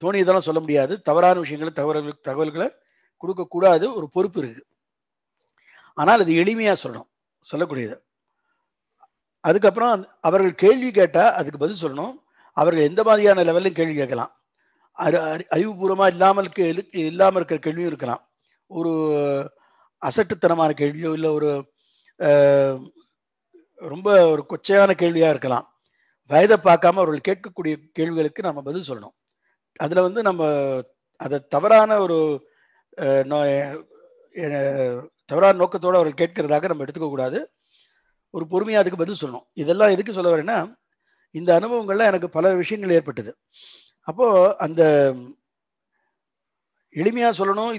தோணியதெல்லாம் 0.00 0.38
சொல்ல 0.38 0.60
முடியாது. 0.60 1.02
தவறான 1.02 1.38
விஷயங்களை 1.38 1.74
தகவல்கள் 1.74 2.20
தகவல்களை 2.22 2.72
கொடுக்கக்கூடாது 3.16 3.94
ஒரு 3.94 4.08
பொறுப்பு 4.10 4.40
இருக்கு. 4.40 4.66
ஆனால் 5.94 6.20
அது 6.20 6.32
எளிமையாக 6.32 6.76
சொல்லணும். 6.82 7.08
சொல்லக்கூடியது. 7.52 8.00
அதுக்கப்புறம் 9.40 9.90
அந்த- 9.90 10.08
அவர்கள் 10.20 10.54
கேள்வி 10.54 10.90
கேட்டால் 10.90 11.32
அதுக்கு 11.32 11.58
பதில் 11.58 11.82
சொல்லணும். 11.82 12.14
அவர்கள் 12.52 12.82
எந்த 12.82 13.02
மாதிரியான 13.02 13.44
லெவல்லையும் 13.44 13.72
கேள்வி 13.72 13.94
கேட்கலாம். 13.94 14.33
அறி 14.94 15.16
அறி- 15.16 15.46
அறிவுபூர்வமாக 15.50 16.06
இல்லாமல் 16.06 16.50
கே- 16.58 16.96
இல்லாமல் 16.96 17.34
இருக்கிற 17.34 17.60
கேள்வியும் 17.60 17.88
இருக்கலாம். 17.88 18.30
ஒரு 18.66 19.52
அசட்டுத்தனமான 20.06 20.70
கேள்வியோ 20.70 21.12
இல்லை 21.12 21.30
ஒரு 21.30 21.72
ரொம்ப 23.74 24.28
ஒரு 24.28 24.46
கொச்சையான 24.48 24.90
கேள்வியாக 24.92 25.30
இருக்கலாம். 25.30 25.72
வயதை 26.26 26.56
பார்க்காம 26.56 26.86
அவர்கள் 26.86 27.20
கேட்கக்கூடிய 27.28 27.76
கேள்விகளுக்கு 27.92 28.42
நம்ம 28.42 28.62
பதில் 28.62 28.88
சொல்லணும். 28.88 29.14
அதில் 29.76 30.02
வந்து 30.02 30.22
நம்ம 30.22 30.80
அதை 31.16 31.46
தவறான 31.48 31.98
ஒரு 31.98 32.48
தவறான 35.26 35.52
நோக்கத்தோடு 35.52 35.98
அவர்கள் 35.98 36.28
கேட்கிறதாக 36.28 36.64
நம்ம 36.64 36.84
எடுத்துக்கக்கூடாது 36.84 37.44
ஒரு 38.30 38.46
பொறுமையாக 38.46 38.88
அதுக்கு 38.88 39.04
பதில் 39.04 39.30
சொல்லணும். 39.30 39.46
இதெல்லாம் 39.52 39.88
எதுக்கு 39.88 40.12
சொல்ல 40.12 40.36
வரேன்னா 40.36 40.74
இந்த 41.30 41.60
அனுபவங்கள்லாம் 41.60 42.04
எனக்கு 42.04 42.28
பல 42.28 42.54
விஷயங்கள் 42.54 42.94
ஏற்பட்டது. 42.94 43.36
அப்போ 44.08 44.26
அந்த 44.66 44.82
எளிமையா 46.94 47.30
சொல்லணும் 47.38 47.72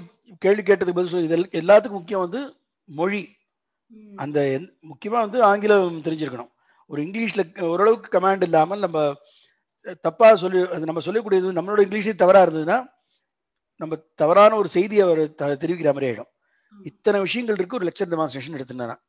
கேள்வி 0.44 0.62
கேட்டதுக்கு 0.62 0.98
பதில் 0.98 1.12
சொல்லணும் 1.12 1.28
இது 1.28 1.60
எல்லாத்துக்கும் 1.60 1.98
முக்கியம் 2.00 2.24
வந்து 2.24 2.40
மொழி. 2.88 3.22
அந்த 4.22 4.38
முக்கியமா 4.90 5.18
வந்து 5.24 5.38
ஆங்கிலம் 5.50 6.04
தெரிஞ்சிருக்கணும். 6.06 6.50
ஒரு 6.90 7.00
இங்கிலீஷ்ல 7.06 7.42
ஓரளவுக்கு 7.70 8.08
கமாண்ட் 8.16 8.44
இல்லாமல் 8.48 8.84
நம்ம 8.86 8.98
தப்பா 10.06 10.28
சொல்லி 10.42 10.60
அது 10.76 10.88
நம்ம 10.90 11.02
சொல்லக்கூடியது 11.06 11.58
நம்மளோட 11.58 11.80
இங்கிலீஷே 11.86 12.14
தவறா 12.22 12.40
இருந்ததுன்னா 12.46 12.78
நம்ம 13.80 13.96
தவறான 14.22 14.56
ஒரு 14.60 14.68
செய்தியை 14.76 15.02
அவர் 15.06 15.22
தெரிவிக்கிற 15.62 15.90
மாதிரி 15.92 16.08
ஆயிடும். 16.10 16.30
இத்தனை 16.90 17.18
விஷயங்கள் 17.26 17.58
இருக்கு 17.58 17.78
ஒரு 17.78 17.88
லெக்சர் 17.88 18.12
டெமான்ஸ்ட்ரேஷன் 18.12 18.56
எடுத்துட்டேன் 18.58 19.02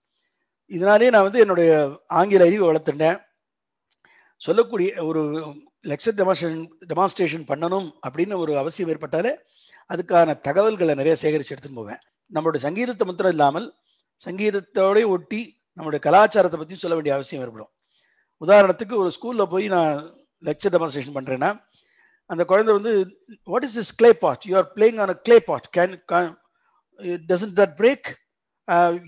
இதனாலே 0.71 1.10
நான் 1.13 1.25
வந்து 1.27 1.43
என்னுடைய 1.43 1.71
ஆங்கில 2.19 2.47
அறிவை 2.47 2.65
வளர்த்துட்டேன் 2.67 3.19
சொல்லக்கூடிய 4.41 4.89
ஒரு 5.10 5.21
லெக்சர் 5.89 6.17
டெமான்ஸ்ட்ரேஷன் 6.19 6.63
டெமான்ஸ்ட்ரேஷன் 6.91 7.45
பண்ணணும் 7.52 7.88
அப்படின்னு 8.08 8.36
ஒரு 8.43 8.54
அவசியம் 8.62 8.91
ஏற்பட்டாலே 8.93 9.32
அதுக்கான 9.89 10.36
தகவல்களை 10.47 10.93
நிறைய 11.00 11.15
சேகரித்து 11.23 11.54
எடுத்துன்னு 11.56 11.80
போவேன். 11.82 12.02
நம்மளுடைய 12.32 12.62
சங்கீதத்தை 12.67 13.06
மாத்திரம் 13.08 13.34
இல்லாமல் 13.36 13.67
சங்கீதத்தோடய 14.26 15.08
ஒட்டி 15.15 15.41
நம்மளுடைய 15.78 16.02
கலாச்சாரத்தை 16.08 16.58
பற்றி 16.60 16.78
சொல்ல 16.84 16.95
வேண்டிய 16.97 17.15
அவசியம் 17.17 17.43
ஏற்படும். 17.45 17.71
உதாரணத்துக்கு 18.41 18.95
ஒரு 19.04 19.12
ஸ்கூலில் 19.17 19.52
போய் 19.54 19.67
நான் 19.76 20.00
லெக்சர் 20.43 20.73
டெமான்ஸ்ட்ரேஷன் 20.76 21.17
பண்ணுறேன்னா 21.17 21.52
அந்த 22.30 22.43
குழந்தை 22.52 22.71
வந்து 22.78 22.93
what 23.52 23.65
is 23.67 23.78
this 23.80 23.93
clay 24.00 24.10
pot 24.23 24.45
you 24.50 24.56
are 24.62 24.69
playing 24.78 25.00
on 25.04 25.13
a 25.15 25.17
clay 25.28 25.38
pot 25.50 25.67
can 25.78 25.93
doesn't 27.32 27.56
that 27.62 27.76
break 27.82 28.08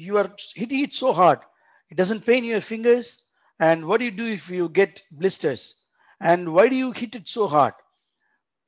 you 0.08 0.14
are 0.22 0.30
hit 0.62 0.76
it 0.84 0.96
so 1.02 1.12
hard 1.22 1.44
it 1.92 2.00
doesn't 2.02 2.26
pain 2.30 2.48
your 2.52 2.66
fingers 2.70 3.12
and 3.60 3.84
what 3.92 4.06
you 4.08 4.12
do 4.22 4.28
if 4.38 4.48
you 4.60 4.66
get 4.80 4.98
blisters 5.22 5.66
and 6.22 6.46
why 6.58 6.66
do 6.74 6.78
you 6.84 6.90
hit 7.02 7.18
it 7.20 7.32
so 7.38 7.46
hard 7.56 7.80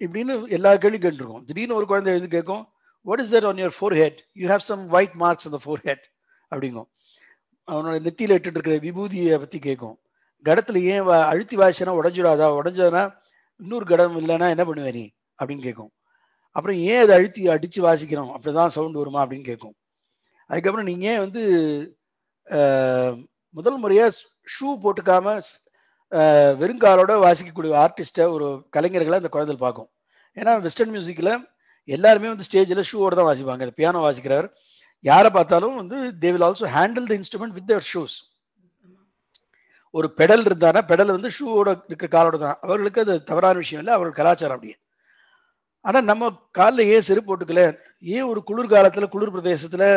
இப்படின்னு 0.01 0.33
எல்லா 0.57 0.69
கேள்வியும் 0.83 1.05
கேட்டுருக்கோம். 1.05 1.43
திடீர்னு 1.49 1.77
ஒரு 1.79 1.85
குழந்தை 1.91 2.11
எழுந்து 2.13 2.35
கேட்கும் 2.35 2.63
what 3.05 3.21
is 3.23 3.33
that 3.33 3.47
on 3.49 3.59
your 3.61 3.75
forehead 4.01 4.19
you 4.41 4.45
have 4.53 4.65
some 4.71 4.83
white 4.97 5.15
marks 5.23 5.47
அந்த 5.49 5.59
ஃபோர் 5.65 5.83
ஹெட் 5.89 6.05
அப்படிங்கும். 6.51 6.89
அவனோட 7.67 7.95
நெத்தியில் 8.07 8.35
இட்டுட்டு 8.37 8.57
இருக்கிற 8.57 8.77
விபூதியை 8.85 9.37
பற்றி 9.43 9.59
கேட்கும். 9.67 9.97
கடத்தில் 10.45 10.79
ஏன் 10.93 11.09
அழுத்தி 11.31 11.55
வாசினா 11.61 11.91
உடஞ்சிடாதா? 12.01 12.47
உடஞ்சதுன்னா 12.59 13.03
இன்னொரு 13.59 13.85
கடம் 13.91 14.15
இல்லைன்னா 14.21 14.47
என்ன 14.53 14.63
பண்ணுவே 14.69 14.91
நீ? 14.99 15.05
அப்படின்னு 15.39 15.63
கேட்கும். 15.67 15.91
அப்புறம் 16.55 16.77
ஏன் 16.91 17.01
அதை 17.03 17.13
அழுத்தி 17.17 17.41
அடித்து 17.55 17.79
வாசிக்கிறோம்? 17.87 18.31
அப்படிதான் 18.35 18.73
சவுண்ட் 18.75 18.99
வருமா? 19.01 19.19
அப்படின்னு 19.23 19.47
கேட்கும். 19.49 19.75
அதுக்கப்புறம் 20.49 20.87
நீங்கள் 20.89 21.09
ஏன் 21.11 21.21
வந்து 21.25 21.41
முதல் 23.55 23.77
முறையாக 23.83 24.11
ஷூ 24.53 24.67
போட்டுக்காம 24.83 25.35
வெறுங்காலோட 26.61 27.11
வாசிக்கக்கூடிய 27.25 27.73
ஆர்டிஸ்ட்டை 27.83 28.25
ஒரு 28.35 28.47
கலைஞர்களை 28.75 29.17
அந்த 29.21 29.31
குழந்தை 29.35 29.55
பார்க்கும். 29.65 29.89
ஏன்னா 30.37 30.51
வெஸ்டர்ன் 30.65 30.93
மியூசிக்கில் 30.95 31.33
எல்லாருமே 31.95 32.31
வந்து 32.33 32.47
ஸ்டேஜில் 32.47 32.87
ஷூவோட 32.89 33.13
தான் 33.19 33.29
வாசிப்பாங்க. 33.29 33.63
இந்த 33.65 33.75
பியானோ 33.79 34.01
வாசிக்கிறவர் 34.07 34.49
யாரை 35.09 35.29
பார்த்தாலும் 35.37 35.77
வந்து 35.81 35.97
they 36.23 36.29
will 36.33 36.45
also 36.47 36.67
handle 36.77 37.07
the 37.11 37.13
instrument 37.19 37.55
with 37.57 37.69
their 37.71 37.87
shoes 37.91 38.17
ஒரு 39.93 40.07
பெடல் 40.19 40.45
இருந்தானா 40.47 40.81
பெடல் 40.91 41.15
வந்து 41.15 41.29
ஷூவோட 41.37 41.69
இருக்கிற 41.89 42.09
காலோட 42.15 42.35
தான். 42.43 42.57
அவர்களுக்கு 42.65 42.99
அது 43.03 43.13
தவறான 43.29 43.57
விஷயம் 43.63 43.81
இல்லை. 43.83 43.93
அவர்கள் 43.97 44.19
கலாச்சாரம் 44.19 44.55
அப்படியே. 44.57 44.75
ஆனால் 45.85 46.05
நம்ம 46.09 46.29
காலில் 46.59 46.89
ஏன் 46.93 47.07
செருப்பு 47.07 47.29
போட்டுக்கல? 47.29 47.63
ஏன் 48.15 48.27
ஒரு 48.31 48.39
குளிர் 48.49 48.73
காலத்தில் 48.73 49.11
குளிர் 49.13 49.33
பிரதேசத்தில் 49.35 49.87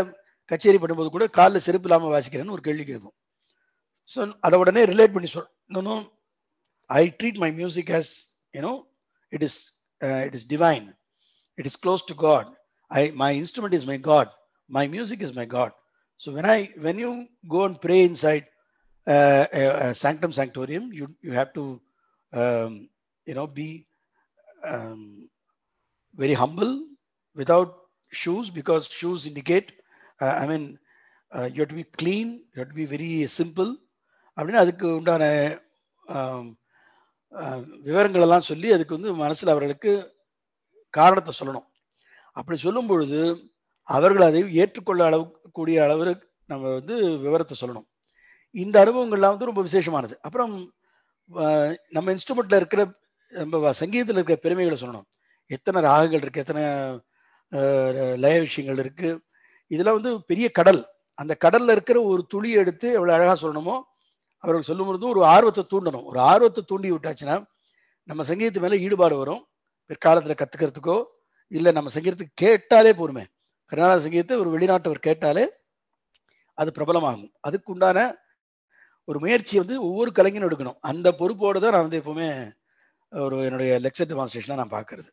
கச்சேரி 0.50 0.78
பண்ணும்போது 0.80 1.10
கூட 1.16 1.26
காலில் 1.38 1.64
செருப்பு 1.66 1.88
இல்லாமல் 1.88 2.14
வாசிக்கிறேன்னு 2.14 2.54
ஒரு 2.56 2.64
கேள்வி 2.68 2.84
கேட்கும். 2.90 3.14
ஸோ 4.12 4.20
அதை 4.46 4.58
உடனே 4.62 4.82
ரிலேட் 4.92 5.14
பண்ணி 5.16 5.30
சொல் 5.34 5.50
no, 5.68 5.80
no, 5.80 6.10
I 6.88 7.08
treat 7.08 7.38
my 7.38 7.50
music 7.50 7.90
as, 7.90 8.28
you 8.52 8.60
know, 8.60 8.86
it 9.30 9.42
is, 9.42 9.70
uh, 10.02 10.24
it 10.28 10.34
is 10.34 10.44
divine. 10.44 10.94
It 11.56 11.66
is 11.66 11.76
close 11.76 12.04
to 12.06 12.14
God. 12.14 12.54
I, 12.90 13.10
my 13.10 13.32
instrument 13.32 13.74
is 13.74 13.86
my 13.86 13.96
God. 13.96 14.30
My 14.68 14.86
music 14.86 15.22
is 15.22 15.34
my 15.34 15.44
God. 15.44 15.72
So 16.16 16.32
when 16.32 16.46
I, 16.46 16.70
when 16.78 16.98
you 16.98 17.26
go 17.48 17.64
and 17.64 17.80
pray 17.80 18.02
inside 18.02 18.46
uh, 19.06 19.46
a, 19.52 19.64
a 19.88 19.94
sanctum 19.94 20.32
sanctorium, 20.32 20.92
you, 20.92 21.08
you 21.22 21.32
have 21.32 21.52
to, 21.54 21.80
um, 22.32 22.88
you 23.26 23.34
know, 23.34 23.46
be 23.46 23.86
um, 24.64 25.28
very 26.14 26.34
humble 26.34 26.84
without 27.34 27.74
shoes 28.12 28.50
because 28.50 28.86
shoes 28.88 29.26
indicate, 29.26 29.72
uh, 30.20 30.26
I 30.26 30.46
mean, 30.46 30.78
uh, 31.32 31.50
you 31.52 31.60
have 31.60 31.68
to 31.70 31.74
be 31.74 31.84
clean, 31.84 32.44
you 32.54 32.60
have 32.60 32.68
to 32.68 32.74
be 32.74 32.86
very 32.86 33.26
simple, 33.26 33.76
அப்படின்னு 34.36 34.62
அதுக்கு 34.64 34.86
உண்டான 34.98 35.24
விவரங்களெல்லாம் 36.12 36.52
விவரங்கள் 37.86 38.24
எல்லாம் 38.26 38.48
சொல்லி 38.48 38.68
அதுக்கு 38.74 38.96
வந்து 38.96 39.12
மனசில் 39.22 39.52
அவர்களுக்கு 39.52 39.92
காரணத்தை 40.94 41.32
சொல்லணும். 41.38 41.66
அப்படி 42.36 42.56
சொல்லும் 42.64 42.88
பொழுது 42.90 43.20
அவர்கள் 43.88 44.26
அதை 44.28 44.40
ஏற்றுக்கொள்ள 44.62 45.02
அளவு 45.08 45.24
கூடிய 45.58 45.78
அளவுக்கு 45.86 46.26
நம்ம 46.50 46.64
வந்து 46.78 46.94
விவரத்தை 47.24 47.54
சொல்லணும். 47.60 47.86
இந்த 48.54 48.76
அனுபவங்கள்லாம் 48.84 49.34
வந்து 49.34 49.50
ரொம்ப 49.50 49.62
விசேஷமானது. 49.68 50.14
அப்புறம் 50.26 50.52
நம்ம 51.96 52.12
இன்ஸ்ட்ருமெண்ட்ல 52.14 52.60
இருக்கிற 52.60 52.82
நம்ம 53.32 53.72
சங்கீதத்தில் 53.80 54.18
இருக்கிற 54.18 54.38
பெருமைகளை 54.44 54.76
சொல்லணும். 54.80 55.06
எத்தனை 55.50 55.78
ராகங்கள் 55.88 56.22
இருக்கு 56.24 56.42
எத்தனை 56.44 56.64
லய 58.24 58.36
விஷயங்கள் 58.46 58.82
இருக்கு. 58.84 59.10
இதெல்லாம் 59.70 59.98
வந்து 59.98 60.12
பெரிய 60.30 60.46
கடல். 60.58 60.80
அந்த 61.18 61.32
கடல்ல 61.44 61.74
இருக்கிற 61.76 61.98
ஒரு 62.12 62.22
துளி 62.32 62.50
எடுத்து 62.62 62.86
எவ்வளவு 62.98 63.16
அழகா 63.16 63.34
சொல்லணுமோ 63.42 63.76
அவர்கள் 64.44 64.68
சொல்லும் 64.68 64.88
பொழுது 64.88 65.06
ஒரு 65.12 65.20
ஆர்வத்தை 65.34 65.62
தூண்டணும். 65.72 66.06
ஒரு 66.10 66.18
ஆர்வத்தை 66.30 66.62
தூண்டி 66.70 66.88
விட்டாச்சுன்னா 66.94 67.36
நம்ம 68.08 68.24
சங்கீதத்து 68.30 68.62
மேலே 68.64 68.80
ஈடுபாடு 68.86 69.16
வரும். 69.22 69.42
பிற்காலத்தில் 69.90 70.40
கற்றுக்கிறதுக்கோ 70.40 70.96
இல்லை 71.52 71.70
நம்ம 71.78 71.90
சங்கீதத்துக்கு 71.94 72.42
கேட்டாலே 72.44 72.92
போருமே 73.00 73.24
கர்நாடக 73.72 74.02
சங்கீதத்தை 74.04 74.36
ஒரு 74.42 74.50
வெளிநாட்டவர் 74.54 75.06
கேட்டாலே 75.08 75.44
அது 76.58 76.70
பிரபலமாகும். 76.76 77.30
அதுக்கு 77.46 77.72
உண்டான 77.74 77.98
ஒரு 79.08 79.18
முயற்சி 79.24 79.54
வந்து 79.62 79.76
ஒவ்வொரு 79.86 80.10
கலைஞனும் 80.18 80.48
எடுக்கணும். 80.48 80.78
அந்த 80.90 81.08
பொறுப்போடு 81.20 81.58
தான் 81.62 81.74
நான் 81.76 81.86
வந்து 81.86 82.00
எப்பவுமே 82.02 82.28
ஒரு 83.12 83.36
என்னுடைய 83.46 83.72
லெக்சர் 83.84 84.08
டெமான்ஸ்ட்ரேஷனாக 84.10 84.60
நான் 84.60 84.74
பார்க்கறது. 84.76 85.08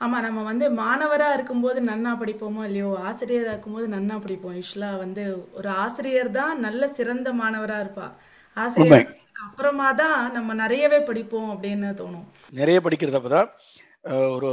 ஆமா 0.00 0.18
நம்ம 0.20 0.40
வந்து 0.42 0.66
மாணவரா 0.78 1.28
இருக்கும்போது 1.34 1.78
நன்னா 1.88 2.12
படிப்போமோ 2.20 2.62
இல்லையோ 2.64 2.90
ஆசிரியரா 3.08 3.50
இருக்கும்போது 3.54 3.86
நன்னா 3.88 4.14
படிப்போம். 4.18 4.54
யூஸ்வலா 4.58 4.90
வந்து 5.02 5.22
ஒரு 5.58 5.68
ஆசிரியர் 5.82 6.30
தான் 6.38 6.54
நல்ல 6.66 6.82
சிறந்த 6.96 7.28
மாணவரா 7.40 7.78
இருப்பா. 7.84 8.06
ஆசிரியர் 8.56 9.10
அப்புறமா 9.42 9.88
தான் 10.00 10.16
நம்ம 10.36 10.54
நிறையவே 10.62 11.00
படிப்போம் 11.08 11.50
அப்படின்னு 11.52 11.90
தோணும். 12.00 12.26
நிறைய 12.52 12.78
படிக்கிறது 12.80 13.18
அப்பதான் 13.20 13.48
அஹ், 14.04 14.30
ஒரு 14.36 14.50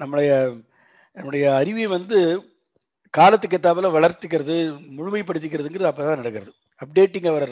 நம்முடைய 0.00 0.30
நம்முடைய 1.16 1.44
அறிவை 1.60 1.86
வந்து 1.94 2.18
காலத்துக்கு 3.14 3.56
ஏத்தாப்புல 3.58 3.88
வளர்த்துக்கிறது 3.94 4.56
முழுமைப்படுத்திக்கிறதுங்கிறது 4.96 5.90
அப்பதான் 5.90 6.20
நடக்கிறது. 6.20 6.52
Updating 6.80 7.30
our 7.32 7.48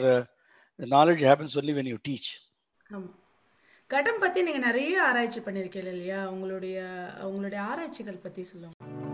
knowledge 0.79 1.23
happens 1.27 1.57
only 1.59 1.73
when 1.77 1.91
you 1.91 1.97
teach 2.05 2.29
ஆமா. 2.89 3.09
கடம் 3.89 4.19
பற்றி 4.19 4.39
நீங்கள் 4.41 4.65
நிறைய 4.65 4.95
ஆராய்ச்சி 5.03 5.39
பண்ணியிருக்கீங்க 5.39 5.91
இல்லையா? 5.93 6.19
உங்களுடைய 6.27 6.77
உங்களுடைய 7.27 7.59
ஆராய்ச்சிகள் 7.63 8.23
பற்றி 8.23 8.43
சொல்லுங்கள் 8.43 9.08